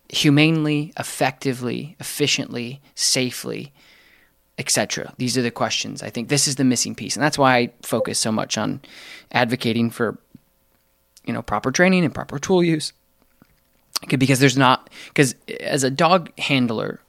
[0.09, 3.73] Humanely, effectively, efficiently, safely
[4.57, 5.13] etc.
[5.17, 6.03] These are the questions.
[6.03, 8.81] I think this is the missing piece, and that's why I focus so much on
[9.31, 10.17] advocating for
[11.25, 12.93] you know proper training and proper tool use.
[14.07, 16.99] Because there's not because as a dog handler,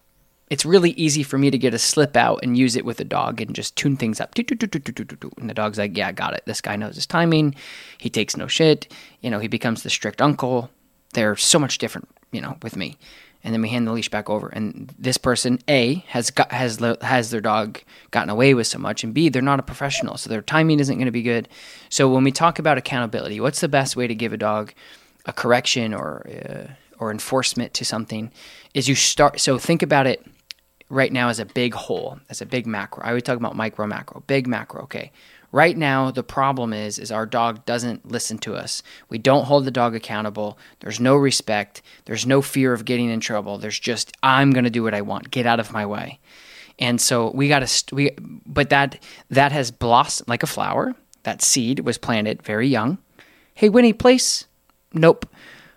[0.50, 3.04] it's really easy for me to get a slip out and use it with a
[3.04, 4.36] dog and just tune things up.
[4.36, 6.44] And the dog's like, yeah, I got it.
[6.46, 7.54] This guy knows his timing.
[7.98, 8.86] He takes no shit.
[9.20, 10.70] You know, he becomes the strict uncle.
[11.14, 12.96] They're so much different, you know, with me.
[13.44, 14.48] And then we hand the leash back over.
[14.48, 17.78] And this person, A, has got, has has their dog
[18.10, 20.96] gotten away with so much, and B, they're not a professional, so their timing isn't
[20.96, 21.48] going to be good.
[21.90, 24.72] So when we talk about accountability, what's the best way to give a dog
[25.26, 28.32] a correction or uh, or enforcement to something?
[28.72, 29.38] Is you start.
[29.40, 30.24] So think about it
[30.88, 33.04] right now as a big whole, as a big macro.
[33.04, 34.82] I always talk about micro, macro, big macro.
[34.84, 35.12] Okay.
[35.54, 38.82] Right now, the problem is is our dog doesn't listen to us.
[39.08, 40.58] We don't hold the dog accountable.
[40.80, 41.80] There's no respect.
[42.06, 43.58] There's no fear of getting in trouble.
[43.58, 45.30] There's just I'm going to do what I want.
[45.30, 46.18] Get out of my way.
[46.80, 48.10] And so we got to we
[48.44, 50.92] but that that has blossomed like a flower.
[51.22, 52.98] That seed was planted very young.
[53.54, 54.46] Hey, Winnie, place?
[54.92, 55.24] Nope.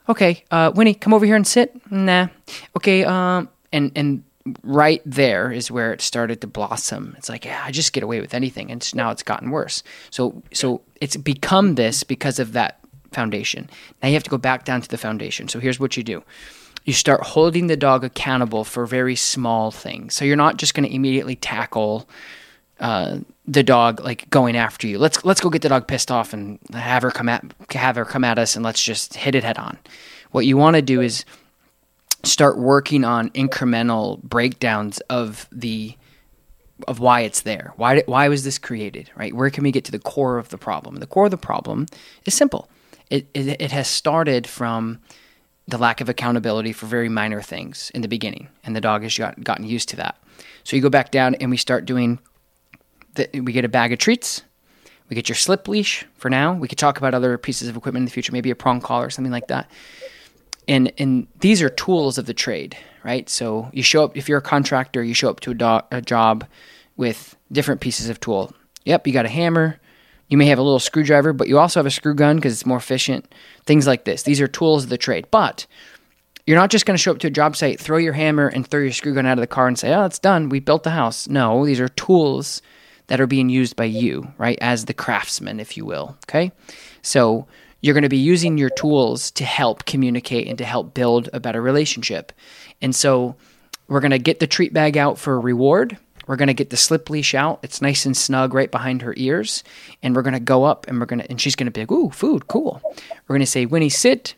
[0.10, 1.80] Okay, uh, Winnie, come over here and sit.
[1.92, 2.30] Nah.
[2.76, 4.24] Okay, um, and and
[4.64, 7.16] right there is where it started to blossom.
[7.18, 9.84] It's like, yeah, I just get away with anything, and now it's gotten worse.
[10.10, 12.80] So, so it's become this because of that
[13.12, 13.70] foundation.
[14.02, 15.48] Now you have to go back down to the foundation.
[15.48, 16.24] So here's what you do:
[16.86, 20.14] you start holding the dog accountable for very small things.
[20.16, 22.08] So you're not just going to immediately tackle.
[22.80, 25.00] Uh, the dog like going after you.
[25.00, 28.06] Let's let's go get the dog pissed off and have her come at have her
[28.06, 29.80] come at us and let's just hit it head on.
[30.32, 31.26] What you want to do is
[32.24, 35.96] start working on incremental breakdowns of the
[36.88, 37.74] of why it's there.
[37.76, 39.10] Why why was this created?
[39.16, 39.34] Right?
[39.34, 40.98] Where can we get to the core of the problem?
[40.98, 41.88] The core of the problem
[42.26, 42.70] is simple.
[43.10, 45.00] It, it it has started from
[45.68, 49.18] the lack of accountability for very minor things in the beginning, and the dog has
[49.18, 50.18] got, gotten used to that.
[50.64, 52.20] So you go back down and we start doing.
[53.16, 54.44] The, we get a bag of treats.
[55.10, 56.54] We get your slip leash for now.
[56.54, 59.06] We could talk about other pieces of equipment in the future, maybe a prong collar
[59.06, 59.72] or something like that
[60.68, 63.30] and and these are tools of the trade, right?
[63.30, 66.02] So you show up if you're a contractor, you show up to a, do- a
[66.02, 66.46] job
[66.96, 68.54] with different pieces of tool.
[68.86, 69.80] Yep, you got a hammer.
[70.30, 72.66] You may have a little screwdriver, but you also have a screw gun because it's
[72.66, 73.34] more efficient.
[73.66, 74.24] Things like this.
[74.24, 75.28] These are tools of the trade.
[75.32, 75.66] But
[76.46, 78.68] you're not just going to show up to a job site, throw your hammer, and
[78.68, 80.50] throw your screw gun out of the car and say, "Oh, it's done.
[80.50, 82.62] We built the house." No, these are tools
[83.08, 86.18] that are being used by you, right, as the craftsman, if you will.
[86.26, 86.52] Okay,
[87.02, 87.48] so
[87.82, 91.40] you're going to be using your tools to help communicate and to help build a
[91.40, 92.32] better relationship.
[92.82, 93.36] And so
[93.88, 95.98] we're going to get the treat bag out for a reward.
[96.26, 97.60] We're going to get the slip leash out.
[97.64, 99.64] It's nice and snug right behind her ears.
[100.04, 101.82] And we're going to go up and we're going to, and she's going to be
[101.82, 102.82] like, ooh, food, cool.
[102.84, 104.36] We're going to say, Winnie, sit.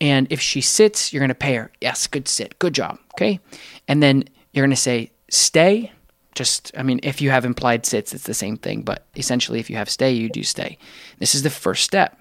[0.00, 1.72] And if she sits, you're going to pay her.
[1.80, 2.58] Yes, good sit.
[2.58, 2.98] Good job.
[3.14, 3.40] Okay.
[3.88, 5.92] And then you're going to say, stay.
[6.34, 8.82] Just, I mean, if you have implied sits, it's the same thing.
[8.82, 10.78] But essentially, if you have stay, you do stay.
[11.18, 12.16] This is the first step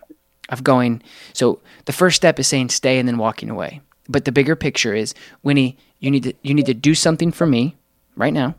[0.50, 1.02] of going.
[1.34, 3.82] So the first step is saying stay and then walking away.
[4.10, 7.46] But the bigger picture is, Winnie, you need to you need to do something for
[7.46, 7.76] me
[8.16, 8.56] right now.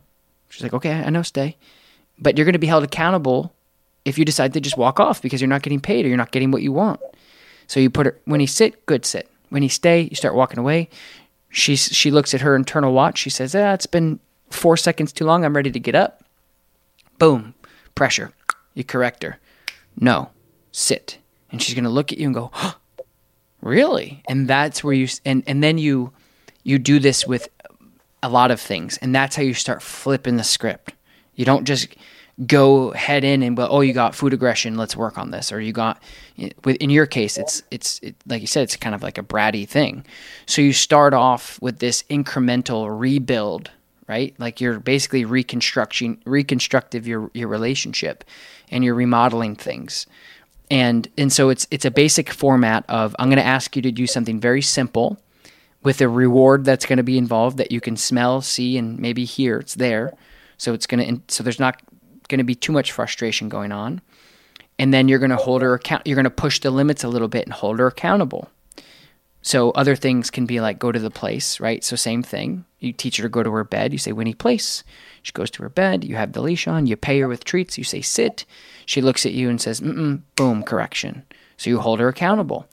[0.49, 1.57] She's like, okay, I know, stay.
[2.17, 3.53] But you're going to be held accountable
[4.05, 6.31] if you decide to just walk off because you're not getting paid or you're not
[6.31, 6.99] getting what you want.
[7.67, 9.29] So you put her Winnie sit, good sit.
[9.51, 10.89] Winnie stay, you start walking away.
[11.49, 13.17] She she looks at her internal watch.
[13.17, 14.19] She says, "Ah, it's been
[14.51, 15.43] four seconds too long.
[15.43, 16.23] I'm ready to get up."
[17.17, 17.55] Boom,
[17.95, 18.31] pressure.
[18.75, 19.39] You correct her.
[19.99, 20.29] No,
[20.71, 21.17] sit
[21.51, 22.51] and she's going to look at you and go,
[23.61, 26.11] "Really?" And that's where you and and then you
[26.63, 27.49] you do this with
[28.21, 30.93] a lot of things, and that's how you start flipping the script.
[31.35, 31.95] You don't just
[32.45, 35.59] go head in and but oh you got food aggression let's work on this or
[35.59, 36.01] you got
[36.37, 39.67] in your case it's it's it, like you said it's kind of like a bratty
[39.67, 40.05] thing.
[40.45, 43.71] So you start off with this incremental rebuild
[44.07, 44.33] right?
[44.39, 48.23] Like you're basically reconstructing reconstructive your your relationship
[48.71, 50.07] and you're remodeling things
[50.69, 53.91] and and so it's it's a basic format of I'm going to ask you to
[53.91, 55.19] do something very simple
[55.83, 59.23] with a reward that's going to be involved that you can smell, see, and maybe
[59.25, 59.57] hear.
[59.57, 60.13] It's there,
[60.57, 61.81] so it's going to so there's not
[62.27, 64.01] going to be too much frustration going on.
[64.77, 66.07] And then you're going to hold her account.
[66.07, 68.49] You're going to push the limits a little bit and hold her accountable.
[69.49, 71.83] So other things can be like go to the place, right?
[71.83, 72.65] So same thing.
[72.77, 73.91] You teach her to go to her bed.
[73.91, 74.83] You say Winnie place.
[75.23, 76.03] She goes to her bed.
[76.03, 76.85] You have the leash on.
[76.85, 77.75] You pay her with treats.
[77.75, 78.45] You say sit.
[78.85, 81.25] She looks at you and says, Mm-mm, boom, correction.
[81.57, 82.67] So you hold her accountable.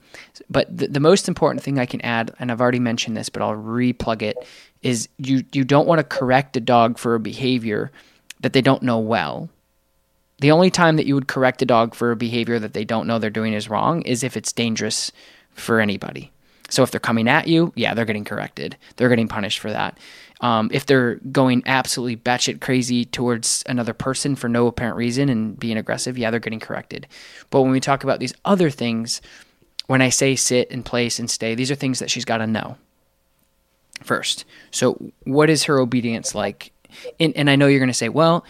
[0.51, 3.41] But the, the most important thing I can add, and I've already mentioned this, but
[3.41, 4.37] I'll replug it,
[4.83, 7.91] is you, you don't want to correct a dog for a behavior
[8.41, 9.49] that they don't know well.
[10.41, 13.07] The only time that you would correct a dog for a behavior that they don't
[13.07, 15.11] know they're doing is wrong is if it's dangerous
[15.55, 16.31] for anybody.
[16.69, 18.77] So if they're coming at you, yeah, they're getting corrected.
[18.97, 19.97] They're getting punished for that.
[20.41, 25.59] Um, if they're going absolutely batshit crazy towards another person for no apparent reason and
[25.59, 27.07] being aggressive, yeah, they're getting corrected.
[27.49, 29.21] But when we talk about these other things,
[29.87, 32.47] when I say sit and place and stay, these are things that she's got to
[32.47, 32.77] know.
[34.03, 34.45] first.
[34.69, 36.71] So, what is her obedience like?
[37.19, 38.45] And, and I know you're going to say, well,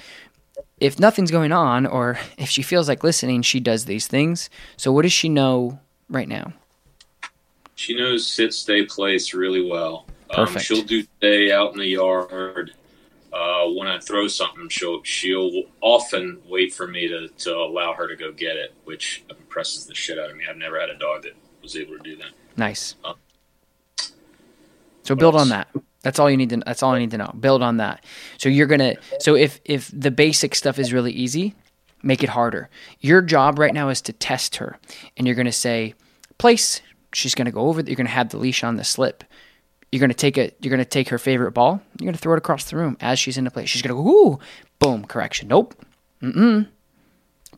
[0.80, 4.50] if nothing's going on, or if she feels like listening, she does these things.
[4.76, 6.54] So, what does she know right now?
[7.78, 10.08] She knows sit, stay, place really well.
[10.32, 10.58] Perfect.
[10.58, 12.74] Um, she'll do stay out in the yard.
[13.32, 18.08] Uh, when I throw something, she'll she'll often wait for me to, to allow her
[18.08, 20.46] to go get it, which impresses the shit out of me.
[20.50, 22.32] I've never had a dog that was able to do that.
[22.58, 22.96] Nice.
[23.06, 23.14] Uh,
[25.04, 25.44] so build else?
[25.44, 25.68] on that.
[26.02, 26.58] That's all you need to.
[26.58, 27.32] That's all I need to know.
[27.40, 28.04] Build on that.
[28.40, 28.96] So you're gonna.
[29.20, 31.54] So if if the basic stuff is really easy,
[32.02, 32.70] make it harder.
[33.02, 34.80] Your job right now is to test her,
[35.16, 35.94] and you're gonna say,
[36.40, 36.82] place.
[37.18, 37.82] She's gonna go over.
[37.82, 39.24] You're gonna have the leash on the slip.
[39.92, 40.52] You're gonna take a.
[40.60, 41.82] You're gonna take her favorite ball.
[42.00, 43.70] You're gonna throw it across the room as she's in the place.
[43.70, 44.08] She's gonna go.
[44.08, 44.40] Ooh,
[44.78, 45.04] boom.
[45.04, 45.48] Correction.
[45.48, 45.74] Nope.
[46.22, 46.68] Mm-mm.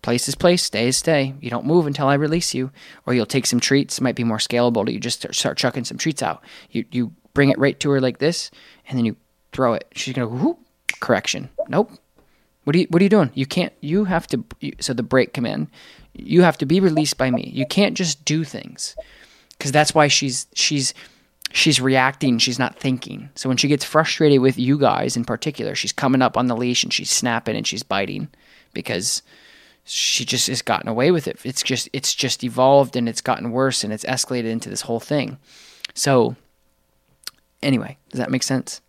[0.02, 1.34] Place is place, stay is stay.
[1.42, 2.72] You don't move until I release you,
[3.06, 3.98] or you'll take some treats.
[3.98, 6.42] It might be more scalable to you just start, chucking some treats out.
[6.72, 8.50] You you bring it right to her like this,
[8.88, 9.18] and then you
[9.52, 9.86] throw it.
[9.94, 10.58] She's gonna go,
[11.02, 11.50] correction.
[11.68, 11.92] Nope.
[12.64, 13.32] What are you What are you doing?
[13.34, 13.74] You can't.
[13.82, 14.46] You have to.
[14.62, 15.68] You, so the break command.
[16.14, 17.52] You have to be released by me.
[17.54, 18.96] You can't just do things,
[19.60, 20.94] because that's why she's she's
[21.52, 22.40] she's reacting.
[22.40, 23.30] She's not thinking.
[23.36, 26.56] So when she gets frustrated with you guys in particular, she's coming up on the
[26.56, 28.30] leash and she's snapping and she's biting
[28.74, 29.22] because
[29.84, 31.40] she just has gotten away with it.
[31.44, 35.00] It's just it's just evolved and it's gotten worse and it's escalated into this whole
[35.00, 35.38] thing.
[35.94, 36.36] So
[37.62, 38.82] anyway, does that make sense?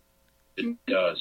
[0.57, 1.19] It does.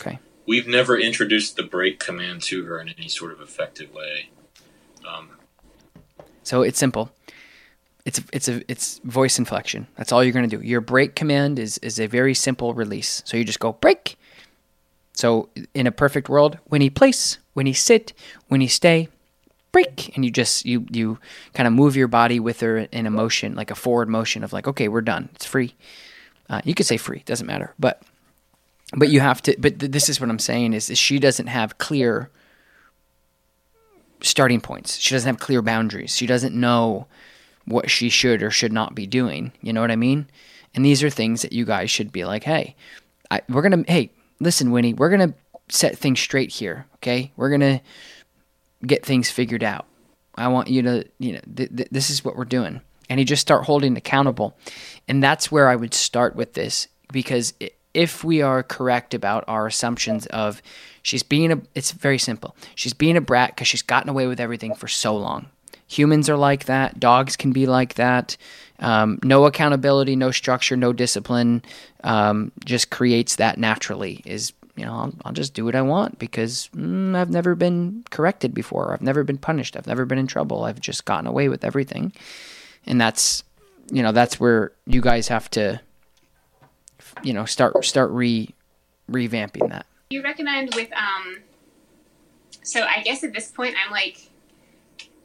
[0.00, 0.18] Okay.
[0.46, 4.30] We've never introduced the break command to her in any sort of effective way.
[5.08, 5.30] Um,
[6.42, 7.10] So it's simple.
[8.04, 9.86] It's it's a it's voice inflection.
[9.96, 10.62] That's all you're going to do.
[10.64, 13.22] Your break command is is a very simple release.
[13.24, 14.18] So you just go break.
[15.14, 18.12] So in a perfect world, when he place, when he sit,
[18.48, 19.08] when he stay,
[19.70, 21.18] break, and you just you you
[21.54, 24.52] kind of move your body with her in a motion, like a forward motion of
[24.52, 25.28] like, okay, we're done.
[25.34, 25.74] It's free.
[26.50, 28.02] Uh, you could say free, doesn't matter, but
[28.96, 29.56] but you have to.
[29.58, 32.30] But th- this is what I'm saying is, is she doesn't have clear
[34.20, 34.98] starting points.
[34.98, 36.16] She doesn't have clear boundaries.
[36.16, 37.06] She doesn't know
[37.64, 39.52] what she should or should not be doing.
[39.60, 40.26] You know what I mean?
[40.74, 42.74] And these are things that you guys should be like, hey,
[43.30, 45.34] I, we're gonna, hey, listen, Winnie, we're gonna
[45.68, 46.86] set things straight here.
[46.96, 47.80] Okay, we're gonna
[48.86, 49.86] get things figured out.
[50.34, 52.80] I want you to, you know, th- th- this is what we're doing.
[53.08, 54.56] And you just start holding accountable.
[55.06, 57.52] And that's where I would start with this because
[57.94, 60.62] if we are correct about our assumptions of
[61.02, 62.56] she's being a, it's very simple.
[62.74, 65.46] She's being a brat because she's gotten away with everything for so long.
[65.92, 66.98] Humans are like that.
[66.98, 68.36] Dogs can be like that.
[68.78, 71.62] Um, no accountability, no structure, no discipline
[72.02, 74.22] um, just creates that naturally.
[74.24, 78.04] Is you know I'll, I'll just do what I want because mm, I've never been
[78.10, 78.92] corrected before.
[78.92, 79.76] I've never been punished.
[79.76, 80.64] I've never been in trouble.
[80.64, 82.12] I've just gotten away with everything,
[82.86, 83.44] and that's
[83.90, 85.80] you know that's where you guys have to
[87.22, 88.48] you know start start re
[89.10, 89.84] revamping that.
[90.10, 91.38] you recommend with um
[92.62, 94.30] so i guess at this point i'm like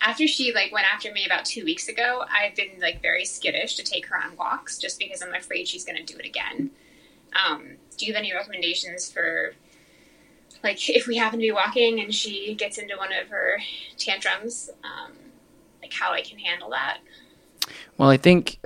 [0.01, 3.75] after she like went after me about two weeks ago i've been like very skittish
[3.75, 6.69] to take her on walks just because i'm afraid she's going to do it again
[7.47, 9.53] um, do you have any recommendations for
[10.63, 13.57] like if we happen to be walking and she gets into one of her
[13.97, 15.13] tantrums um,
[15.81, 16.99] like how i can handle that
[17.97, 18.59] Well, I think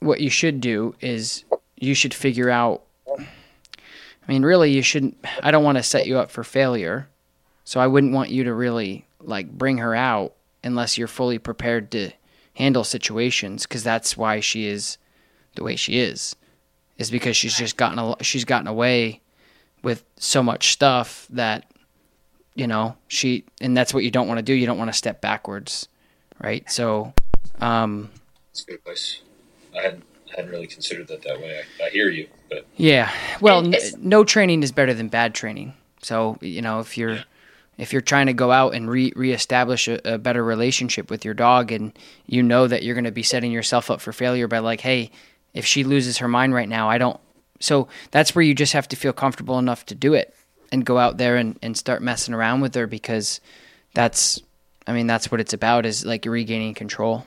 [0.00, 1.44] what you should do is
[1.76, 2.82] you should figure out.
[3.18, 5.16] I mean, really, you shouldn't.
[5.42, 7.08] I don't want to set you up for failure,
[7.64, 11.90] so I wouldn't want you to really like bring her out unless you're fully prepared
[11.92, 12.10] to
[12.54, 14.98] handle situations, because that's why she is
[15.54, 16.34] the way she is,
[16.96, 19.20] is because she's just gotten a, she's gotten away
[19.82, 21.70] with so much stuff that
[22.54, 24.54] you know she and that's what you don't want to do.
[24.54, 25.88] You don't want to step backwards,
[26.42, 26.68] right?
[26.70, 27.12] So.
[27.60, 28.10] Um,
[28.50, 29.20] That's a good place.
[29.76, 30.04] I hadn't,
[30.36, 31.60] hadn't really considered that that way.
[31.80, 33.10] I, I hear you, but Yeah.
[33.40, 35.74] Well, n- no training is better than bad training.
[36.02, 37.24] So you know, if you're
[37.78, 41.34] if you're trying to go out and re reestablish a, a better relationship with your
[41.34, 44.58] dog, and you know that you're going to be setting yourself up for failure by
[44.58, 45.10] like, hey,
[45.54, 47.18] if she loses her mind right now, I don't.
[47.60, 50.34] So that's where you just have to feel comfortable enough to do it
[50.70, 53.40] and go out there and, and start messing around with her because
[53.94, 54.40] that's,
[54.86, 57.26] I mean, that's what it's about is like regaining control.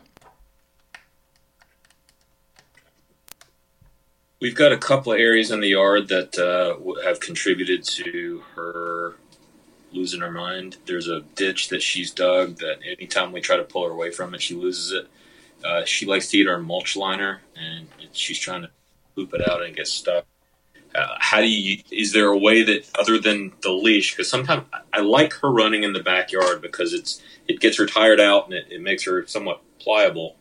[4.39, 9.15] We've got a couple of areas in the yard that uh, have contributed to her
[9.91, 10.77] losing her mind.
[10.85, 14.33] There's a ditch that she's dug that anytime we try to pull her away from
[14.33, 15.07] it, she loses it.
[15.63, 18.69] Uh, she likes to eat our mulch liner, and she's trying to
[19.15, 20.25] poop it out and get stuck.
[20.93, 21.81] Uh, how do you?
[21.91, 24.11] Is there a way that other than the leash?
[24.11, 28.19] Because sometimes I like her running in the backyard because it's it gets her tired
[28.19, 30.35] out and it, it makes her somewhat pliable.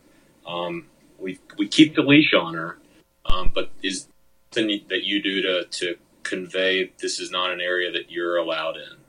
[0.45, 0.87] Um,
[1.19, 2.77] we we keep the leash on her,
[3.25, 4.07] um, but is
[4.51, 8.75] something that you do to to convey this is not an area that you're allowed
[8.75, 9.00] in?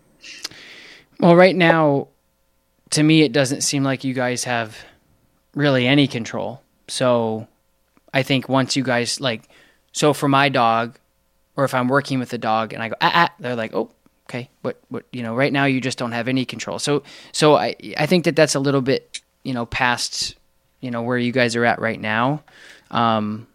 [1.21, 2.09] Well, right now,
[2.91, 4.77] to me, it doesn't seem like you guys have
[5.55, 6.63] really any control.
[6.89, 7.47] So
[8.13, 9.49] I think once you guys like,
[9.93, 10.99] so for my dog,
[11.57, 13.91] or if I'm working with a dog and I go ah, ah they're like oh
[14.29, 16.79] okay what what you know right now you just don't have any control.
[16.79, 17.03] So
[17.33, 20.35] so I I think that that's a little bit you know past
[20.81, 22.43] you know where you guys are at right now.
[22.91, 23.47] Um,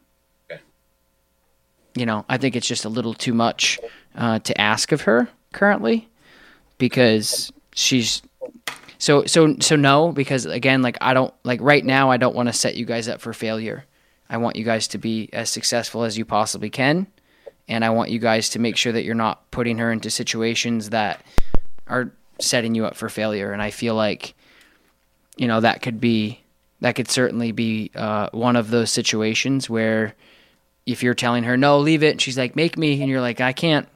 [1.96, 3.80] you know, I think it's just a little too much
[4.16, 6.08] uh, to ask of her currently
[6.78, 8.22] because she's
[8.98, 12.50] so so so no because again like I don't like right now I don't want
[12.50, 13.86] to set you guys up for failure.
[14.30, 17.08] I want you guys to be as successful as you possibly can
[17.68, 20.90] and I want you guys to make sure that you're not putting her into situations
[20.90, 21.24] that
[21.88, 24.34] are setting you up for failure and I feel like
[25.38, 26.42] you know that could be
[26.82, 30.14] that could certainly be uh, one of those situations where
[30.86, 33.42] if you're telling her no leave it and she's like make me and you're like
[33.42, 33.88] i can't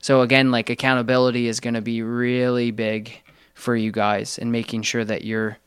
[0.00, 3.20] so again like accountability is going to be really big
[3.54, 5.58] for you guys and making sure that you're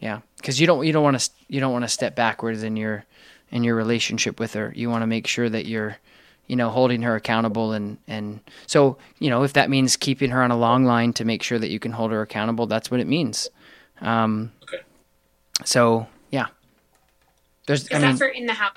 [0.00, 2.76] yeah because you don't you don't want to you don't want to step backwards in
[2.76, 3.04] your
[3.50, 5.96] in your relationship with her you want to make sure that you're
[6.46, 10.42] you know holding her accountable and and so you know if that means keeping her
[10.42, 13.00] on a long line to make sure that you can hold her accountable that's what
[13.00, 13.48] it means
[14.00, 14.82] um Okay.
[15.64, 16.46] so yeah
[17.66, 18.76] there's Is i that mean for in the house?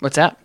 [0.00, 0.36] what's that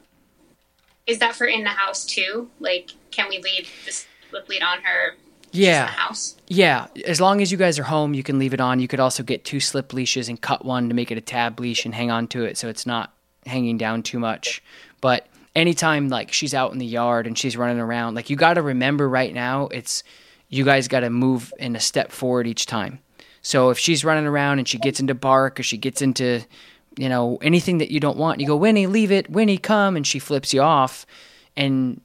[1.07, 2.49] Is that for in the house too?
[2.59, 5.15] Like, can we leave the slip lead on her
[5.51, 6.35] yeah the house?
[6.47, 8.79] Yeah, as long as you guys are home, you can leave it on.
[8.79, 11.59] You could also get two slip leashes and cut one to make it a tab
[11.59, 13.13] leash and hang on to it so it's not
[13.45, 14.63] hanging down too much.
[15.01, 18.53] But anytime like she's out in the yard and she's running around, like you got
[18.53, 20.03] to remember right now, it's
[20.49, 22.99] you guys got to move in a step forward each time.
[23.41, 26.43] So if she's running around and she gets into bark or she gets into
[26.97, 29.29] you know anything that you don't want, you go Winnie, leave it.
[29.29, 31.05] Winnie, come, and she flips you off,
[31.55, 32.01] and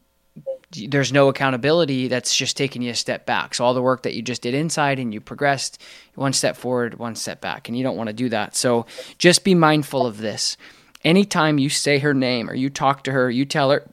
[0.72, 2.08] there's no accountability.
[2.08, 3.54] That's just taking you a step back.
[3.54, 5.80] So all the work that you just did inside and you progressed
[6.14, 7.68] one step forward one step back.
[7.68, 8.56] And you don't want to do that.
[8.56, 8.86] So
[9.18, 10.56] just be mindful of this.
[11.04, 13.88] Anytime you say her name or you talk to her you tell her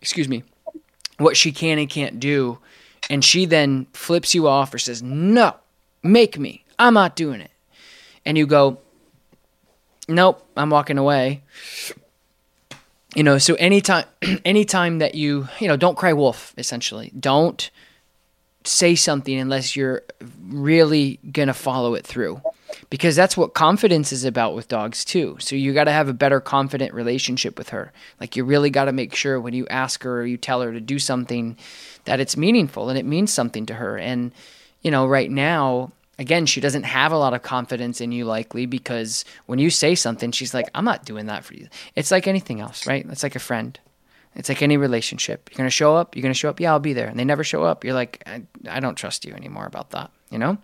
[0.00, 0.42] excuse me
[1.18, 2.58] what she can and can't do.
[3.08, 5.54] And she then flips you off or says no
[6.02, 6.64] make me.
[6.78, 7.50] I'm not doing it.
[8.24, 8.78] And you go
[10.08, 11.42] nope i'm walking away.
[13.14, 14.04] You know so anytime
[14.44, 17.12] anytime that you you know don't cry wolf essentially.
[17.18, 17.70] Don't
[18.66, 20.02] say something unless you're
[20.48, 22.40] really going to follow it through.
[22.90, 25.36] Because that's what confidence is about with dogs too.
[25.40, 27.92] So you got to have a better confident relationship with her.
[28.20, 30.72] Like you really got to make sure when you ask her or you tell her
[30.72, 31.56] to do something
[32.04, 33.96] that it's meaningful and it means something to her.
[33.96, 34.32] And
[34.82, 38.66] you know right now again she doesn't have a lot of confidence in you likely
[38.66, 41.68] because when you say something she's like i'm not doing that for you.
[41.94, 43.04] It's like anything else right?
[43.08, 43.78] It's like a friend.
[44.34, 45.48] It's like any relationship.
[45.50, 47.08] You're going to show up you're going to show up yeah i'll be there.
[47.08, 47.84] And they never show up.
[47.84, 50.58] You're like I, I don't trust you anymore about that you know?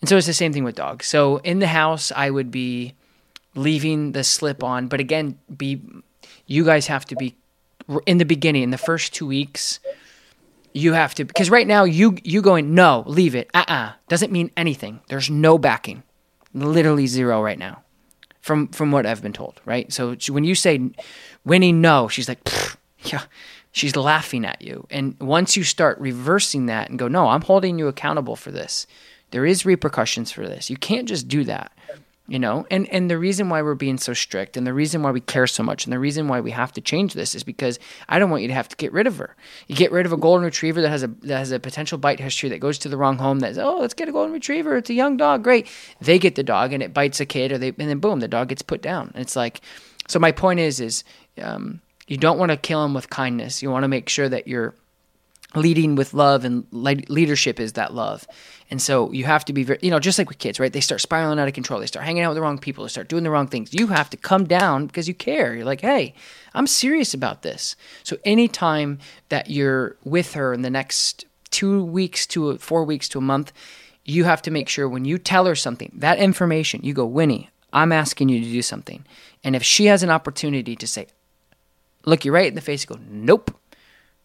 [0.00, 1.06] And so it's the same thing with dogs.
[1.06, 2.94] So in the house i would be
[3.54, 5.82] leaving the slip on but again be
[6.46, 7.36] you guys have to be
[8.06, 9.80] in the beginning in the first two weeks
[10.74, 13.50] you have to because right now you you going no leave it.
[13.54, 13.92] Uh-uh.
[14.08, 15.00] Doesn't mean anything.
[15.08, 16.02] There's no backing.
[16.54, 17.82] Literally zero right now
[18.42, 19.90] from from what i've been told right?
[19.92, 20.90] So when you say
[21.44, 22.40] winnie no she's like
[23.04, 23.22] yeah.
[23.74, 24.86] She's laughing at you.
[24.90, 28.86] And once you start reversing that and go no i'm holding you accountable for this.
[29.30, 30.68] There is repercussions for this.
[30.68, 31.72] You can't just do that
[32.32, 32.66] you know?
[32.70, 35.46] And and the reason why we're being so strict and the reason why we care
[35.46, 37.78] so much and the reason why we have to change this is because
[38.08, 39.36] i don't want you to have to get rid of her.
[39.68, 42.20] You get rid of a golden retriever that has a that has a potential bite
[42.20, 44.78] history that goes to the wrong home that's oh let's get a golden retriever.
[44.78, 45.44] It's a young dog.
[45.44, 45.68] Great.
[46.00, 48.28] They get the dog and it bites a kid or they and then boom the
[48.28, 49.10] dog gets put down.
[49.14, 49.60] And it's like
[50.08, 51.04] so my point is is
[51.38, 53.62] um, you don't want to kill them with kindness.
[53.62, 54.74] You want to make sure that you're
[55.54, 58.26] leading with love and le- leadership is that love.
[58.70, 60.72] And so you have to be very you know just like with kids right?
[60.72, 61.80] They start spiraling out of control.
[61.80, 62.84] They start hanging out with the wrong people.
[62.84, 63.74] They start doing the wrong things.
[63.74, 65.54] You have to come down because you care.
[65.54, 66.14] You're like hey
[66.54, 67.76] i'm serious about this.
[68.02, 68.98] So anytime
[69.28, 73.52] that you're with her in the next two weeks to four weeks to a month
[74.04, 77.50] you have to make sure when you tell her something that information you go winnie
[77.72, 79.04] i'm asking you to do something.
[79.44, 81.08] And if she has an opportunity to say
[82.06, 83.54] look you right in the face and go nope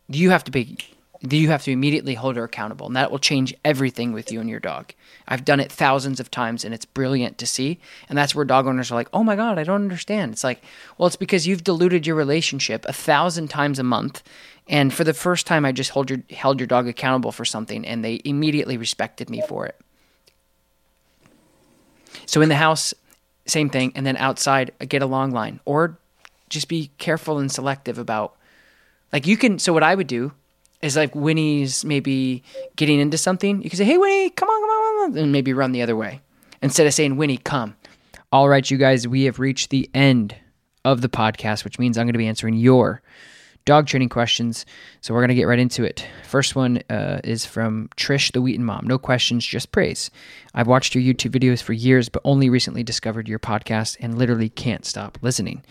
[0.07, 0.77] you have to be
[1.21, 4.49] you have to immediately hold her accountable and that will change everything with you and
[4.49, 4.93] your dog.
[5.27, 7.79] I've done it thousands of times and it's brilliant to see.
[8.07, 10.33] And that's where dog owners are like oh my god i don't understand.
[10.33, 10.61] It's like
[10.97, 14.21] well it's because you've diluted your relationship a thousand times a month
[14.67, 17.85] and for the first time i just hold your held your dog accountable for something
[17.85, 19.79] and they immediately respected me for it.
[22.25, 22.93] So in the house
[23.45, 25.97] same thing and then outside get a long line or
[26.49, 28.35] just be careful and selective about
[29.11, 30.33] like you can so what I would do
[30.81, 32.43] is like Winnie's maybe
[32.75, 35.31] getting into something, you can say, Hey Winnie, come on, come on, come on and
[35.31, 36.21] maybe run the other way.
[36.61, 37.75] Instead of saying, Winnie, come.
[38.31, 40.35] All right, you guys, we have reached the end
[40.83, 43.01] of the podcast, which means I'm going to be answering your
[43.67, 44.65] dog training questions.
[45.01, 46.07] So we're going to get right into it.
[46.23, 48.87] First one uh, is from Trish, the Wheaten mom.
[48.87, 50.09] No questions, just praise.
[50.55, 54.49] I've watched your YouTube videos for years, but only recently discovered your podcast and literally
[54.49, 55.63] can't stop listening.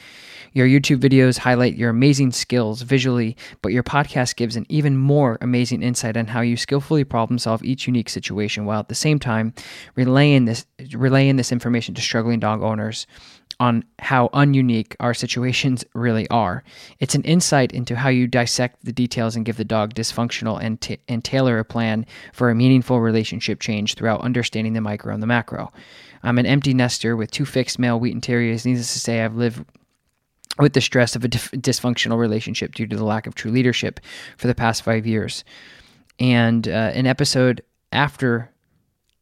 [0.52, 5.36] Your YouTube videos highlight your amazing skills visually, but your podcast gives an even more
[5.40, 9.18] amazing insight on how you skillfully problem solve each unique situation while at the same
[9.18, 9.52] time
[9.96, 13.06] relaying this relaying this information to struggling dog owners
[13.58, 16.62] on how ununique our situations really are.
[17.00, 20.80] It's an insight into how you dissect the details and give the dog dysfunctional and,
[20.80, 25.22] t- and tailor a plan for a meaningful relationship change throughout understanding the micro and
[25.22, 25.72] the macro.
[26.22, 28.66] I'm an empty nester with two fixed male Wheaten Terriers.
[28.66, 29.64] Needless to say, I've lived
[30.58, 34.00] with the stress of a dif- dysfunctional relationship due to the lack of true leadership
[34.36, 35.44] for the past five years.
[36.18, 38.50] And uh, an episode after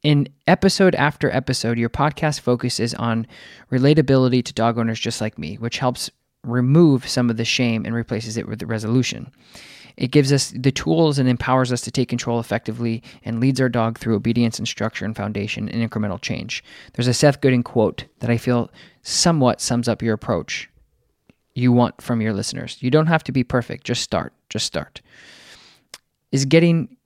[0.05, 3.27] in episode after episode, your podcast focuses on
[3.73, 6.11] relatability to dog owners just like me, which helps
[6.45, 9.33] remove some of the shame and replaces it with the resolution.
[9.97, 13.69] It gives us the tools and empowers us to take control effectively and leads our
[13.69, 16.63] dog through obedience and structure and foundation and incremental change.
[16.93, 18.71] There's a Seth Godin quote that I feel
[19.03, 20.69] somewhat sums up your approach
[21.55, 22.77] you want from your listeners.
[22.81, 24.33] You don't have to be perfect, just start.
[24.51, 25.01] Just start.
[26.33, 26.97] Is getting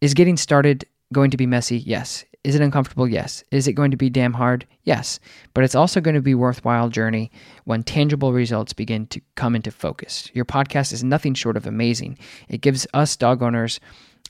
[0.00, 1.78] is getting started going to be messy?
[1.78, 2.24] Yes.
[2.46, 3.08] Is it uncomfortable?
[3.08, 3.42] Yes.
[3.50, 4.68] Is it going to be damn hard?
[4.84, 5.18] Yes.
[5.52, 7.32] But it's also going to be worthwhile journey
[7.64, 10.30] when tangible results begin to come into focus.
[10.32, 12.16] Your podcast is nothing short of amazing.
[12.48, 13.80] It gives us dog owners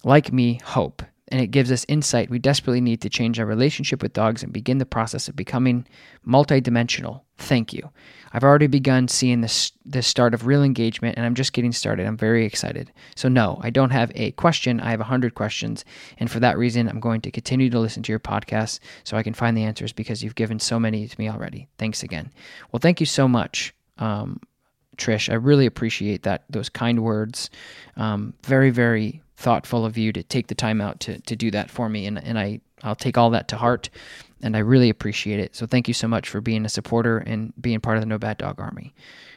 [0.03, 4.03] like me hope and it gives us insight we desperately need to change our relationship
[4.03, 5.87] with dogs and begin the process of becoming
[6.27, 7.22] multidimensional.
[7.39, 7.91] Thank you.
[8.33, 12.07] I've already begun seeing this the start of real engagement and I'm just getting started.
[12.07, 12.93] I'm very excited.
[13.14, 14.81] So no, I don't have a question.
[14.81, 15.85] I have a 100 questions
[16.18, 19.22] and for that reason I'm going to continue to listen to your podcast so I
[19.22, 21.68] can find the answers because you've given so many to me already.
[21.79, 22.33] Thanks again.
[22.72, 23.74] Well, thank you so much.
[23.99, 24.41] Um,
[24.97, 27.51] Trish, I really appreciate that those kind words.
[27.97, 31.70] Um, very, very thoughtful of you to take the time out to, to do that
[31.70, 32.07] for me.
[32.07, 33.91] And, and I, I'll take all that to heart
[34.43, 35.57] and I really appreciate it.
[35.57, 38.18] So thank you so much for being a supporter and being part of the No
[38.18, 38.95] Bad Dog Army.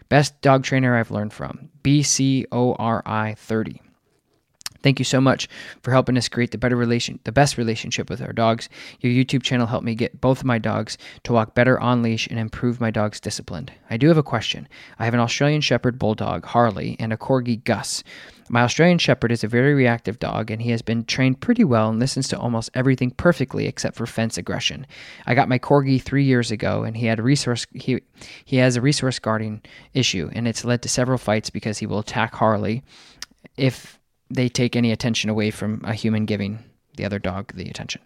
[0.09, 3.81] Best dog trainer I've learned from, BCORI 30.
[4.81, 5.49] Thank you so much
[5.81, 8.69] for helping us create the better relation, the best relationship with our dogs.
[9.01, 12.27] Your YouTube channel helped me get both of my dogs to walk better on leash
[12.27, 13.69] and improve my dog's discipline.
[13.89, 14.69] I do have a question.
[14.97, 18.03] I have an Australian Shepherd Bulldog, Harley, and a Corgi, Gus.
[18.51, 21.89] My Australian Shepherd is a very reactive dog, and he has been trained pretty well
[21.89, 24.87] and listens to almost everything perfectly except for fence aggression.
[25.27, 28.01] I got my Corgi three years ago, and he had a resource he
[28.43, 29.61] he has a resource guarding
[29.93, 32.81] issue, and it's led to several fights because he will attack Harley
[33.55, 33.99] if
[34.31, 36.59] they take any attention away from a human giving
[36.97, 38.01] the other dog the attention.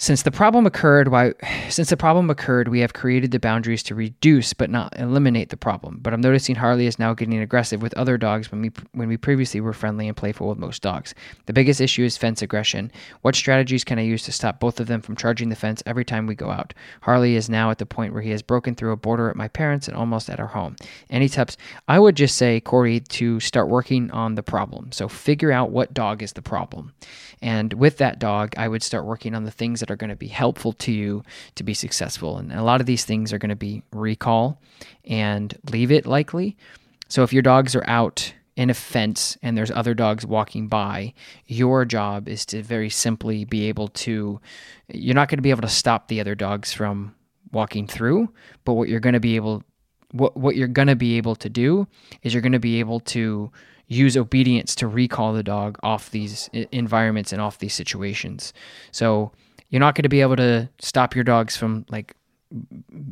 [0.00, 1.34] Since the problem occurred, why
[1.68, 5.58] since the problem occurred, we have created the boundaries to reduce but not eliminate the
[5.58, 5.98] problem.
[6.00, 9.18] But I'm noticing Harley is now getting aggressive with other dogs when we when we
[9.18, 11.14] previously were friendly and playful with most dogs.
[11.44, 12.90] The biggest issue is fence aggression.
[13.20, 16.06] What strategies can I use to stop both of them from charging the fence every
[16.06, 16.72] time we go out?
[17.02, 19.48] Harley is now at the point where he has broken through a border at my
[19.48, 20.76] parents and almost at our home.
[21.10, 21.58] Any tips?
[21.88, 24.92] I would just say, Corey, to start working on the problem.
[24.92, 26.94] So figure out what dog is the problem.
[27.42, 30.16] And with that dog, I would start working on the things that are going to
[30.16, 31.22] be helpful to you
[31.56, 32.38] to be successful.
[32.38, 34.60] And a lot of these things are going to be recall
[35.04, 36.56] and leave it likely.
[37.08, 41.14] So if your dogs are out in a fence and there's other dogs walking by,
[41.46, 44.40] your job is to very simply be able to,
[44.88, 47.14] you're not going to be able to stop the other dogs from
[47.52, 48.28] walking through,
[48.64, 49.64] but what you're going to be able
[50.12, 51.86] what what you're going to be able to do
[52.22, 53.50] is you're going to be able to
[53.86, 58.52] use obedience to recall the dog off these environments and off these situations.
[58.92, 59.32] So
[59.70, 62.14] you're not going to be able to stop your dogs from like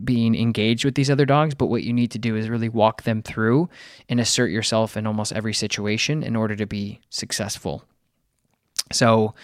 [0.05, 3.05] being engaged with these other dogs, but what you need to do is really walk
[3.05, 3.69] them through
[4.09, 7.85] and assert yourself in almost every situation in order to be successful.
[8.91, 9.35] So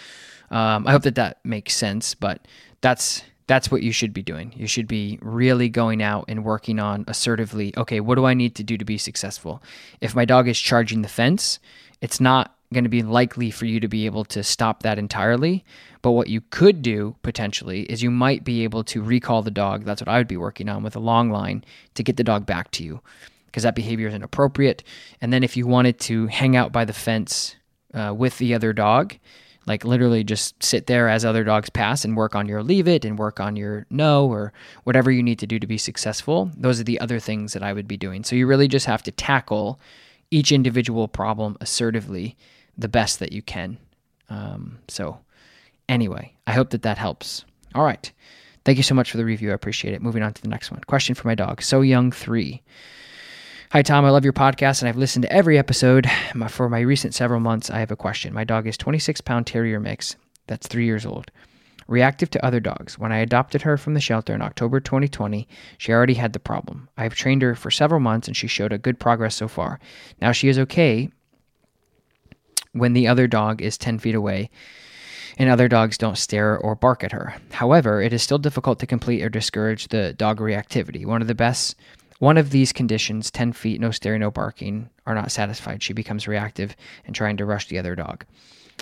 [0.51, 2.47] um, I hope that that makes sense, but
[2.81, 4.55] that's that's what you should be doing.
[4.57, 8.55] You should be really going out and working on assertively, okay, what do I need
[8.55, 9.63] to do to be successful?
[10.01, 11.59] If my dog is charging the fence,
[12.01, 15.65] it's not going to be likely for you to be able to stop that entirely.
[16.03, 19.85] But what you could do potentially is you might be able to recall the dog.
[19.85, 21.65] That's what I would be working on with a long line
[21.95, 23.01] to get the dog back to you
[23.47, 24.85] because that behavior is inappropriate.
[25.23, 27.57] And then if you wanted to hang out by the fence
[27.95, 29.15] uh, with the other dog,
[29.67, 33.05] Like literally just sit there as other dogs pass and work on your leave it
[33.05, 34.53] and work on your no or
[34.85, 36.51] whatever you need to do to be successful.
[36.57, 38.25] Those are the other things that I would be doing.
[38.25, 39.81] So you really just have to tackle
[40.31, 42.37] each individual problem assertively
[42.77, 43.79] the best that you can.
[44.29, 45.19] Um, so,
[45.89, 47.45] anyway, I hope that that helps.
[47.75, 48.11] All right.
[48.65, 49.51] Thank you so much for the review.
[49.51, 50.03] I appreciate it.
[50.03, 50.81] Moving on to the next one.
[50.87, 52.63] Question for my dog, So Young 3.
[53.73, 54.05] Hi, Tom.
[54.05, 56.09] I love your podcast and I've listened to every episode.
[56.49, 58.33] For my recent several months, I have a question.
[58.33, 60.17] My dog is 26 pound terrier mix
[60.47, 61.31] that's three years old.
[61.87, 62.99] Reactive to other dogs.
[62.99, 65.47] When I adopted her from the shelter in October 2020,
[65.77, 66.89] she already had the problem.
[66.97, 69.81] I have trained her for several months and she showed a good progress so far.
[70.21, 71.11] Now she is okay
[72.75, 74.51] when the other dog is 10 feet away
[75.39, 77.35] and other dogs don't stare or bark at her.
[77.51, 81.07] However, it is still difficult to complete or discourage the dog reactivity.
[81.07, 81.77] One of the best
[82.21, 85.83] one of these conditions, 10 feet, no staring, no barking, are not satisfied.
[85.83, 88.25] She becomes reactive and trying to rush the other dog.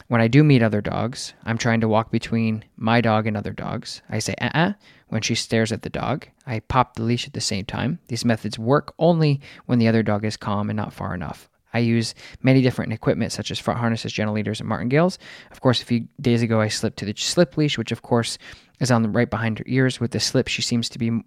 [0.08, 3.52] When I do meet other dogs, I'm trying to walk between my dog and other
[3.52, 4.02] dogs.
[4.08, 4.72] I say, uh uh
[5.08, 6.26] when she stares at the dog.
[6.46, 7.98] I pop the leash at the same time.
[8.08, 11.48] These methods work only when the other dog is calm and not far enough.
[11.72, 15.18] I use many different equipment such as front harnesses, gentle leaders, and martingales.
[15.50, 18.38] Of course, a few days ago I slipped to the slip leash, which of course
[18.80, 20.00] is on the right behind her ears.
[20.00, 21.22] With the slip, she seems to be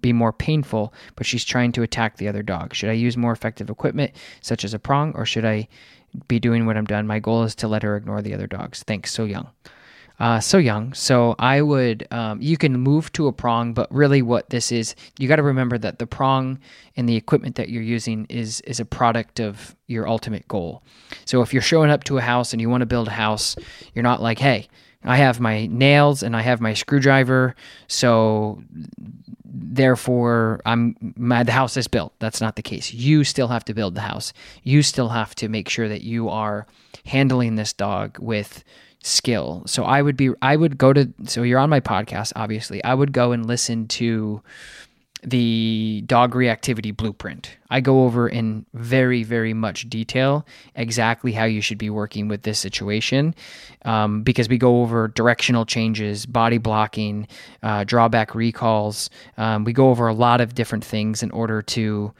[0.00, 2.74] be more painful, but she's trying to attack the other dog.
[2.74, 5.68] Should I use more effective equipment, such as a prong, or should I
[6.26, 7.06] be doing what I'm done?
[7.06, 8.82] My goal is to let her ignore the other dogs.
[8.82, 9.48] Thanks, so young.
[10.18, 10.94] Uh, so young.
[10.94, 14.94] So I would, um, you can move to a prong, but really what this is,
[15.18, 16.58] you got to remember that the prong
[16.96, 20.82] and the equipment that you're using is is a product of your ultimate goal.
[21.26, 23.56] So if you're showing up to a house and you want to build a house,
[23.94, 24.68] you're not like, hey,
[25.04, 27.54] I have my nails and I have my screwdriver,
[27.86, 28.62] so
[29.44, 32.14] therefore I'm my, the house is built.
[32.18, 32.92] That's not the case.
[32.92, 34.32] You still have to build the house.
[34.62, 36.66] You still have to make sure that you are
[37.04, 38.64] handling this dog with
[39.06, 39.62] skill.
[39.66, 42.82] So I would be I would go to so you're on my podcast obviously.
[42.82, 44.42] I would go and listen to
[45.22, 47.56] the dog reactivity blueprint.
[47.70, 52.42] I go over in very, very much detail exactly how you should be working with
[52.42, 53.34] this situation
[53.84, 57.26] um, because we go over directional changes, body blocking,
[57.62, 59.10] uh, drawback recalls.
[59.36, 62.12] Um, we go over a lot of different things in order to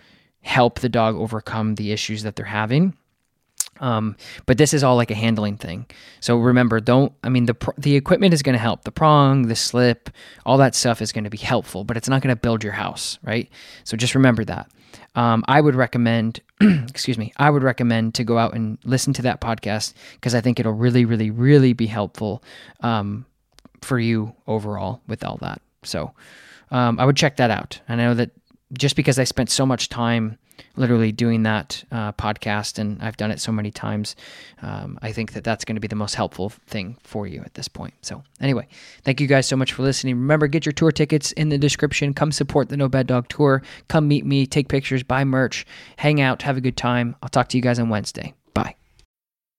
[0.43, 2.95] help the dog overcome the issues that they're having.
[3.81, 4.17] Um,
[4.47, 5.87] but this is all like a handling thing.
[6.21, 7.13] So remember, don't.
[7.23, 8.85] I mean, the the equipment is going to help.
[8.85, 10.11] The prong, the slip,
[10.45, 12.73] all that stuff is going to be helpful, but it's not going to build your
[12.73, 13.49] house, right?
[13.85, 14.71] So just remember that.
[15.15, 19.23] Um, I would recommend, excuse me, I would recommend to go out and listen to
[19.23, 22.43] that podcast because I think it'll really, really, really be helpful
[22.81, 23.25] um,
[23.81, 25.63] for you overall with all that.
[25.85, 26.13] So
[26.71, 27.81] um, I would check that out.
[27.89, 28.31] I know that
[28.75, 30.39] just because I spent so much time
[30.77, 34.17] literally doing that uh, podcast, and I've done it so many times.
[34.63, 37.55] Um, I think that that's going to be the most helpful thing for you at
[37.55, 37.95] this point.
[38.03, 38.69] So, anyway,
[39.03, 40.17] thank you guys so much for listening.
[40.17, 42.15] Remember, get your tour tickets in the description.
[42.15, 43.63] Come support the No Bad Dog Tour.
[43.89, 47.17] Come meet me, take pictures, buy merch, hang out, have a good time.
[47.23, 48.35] I'll talk to you guys on Wednesday.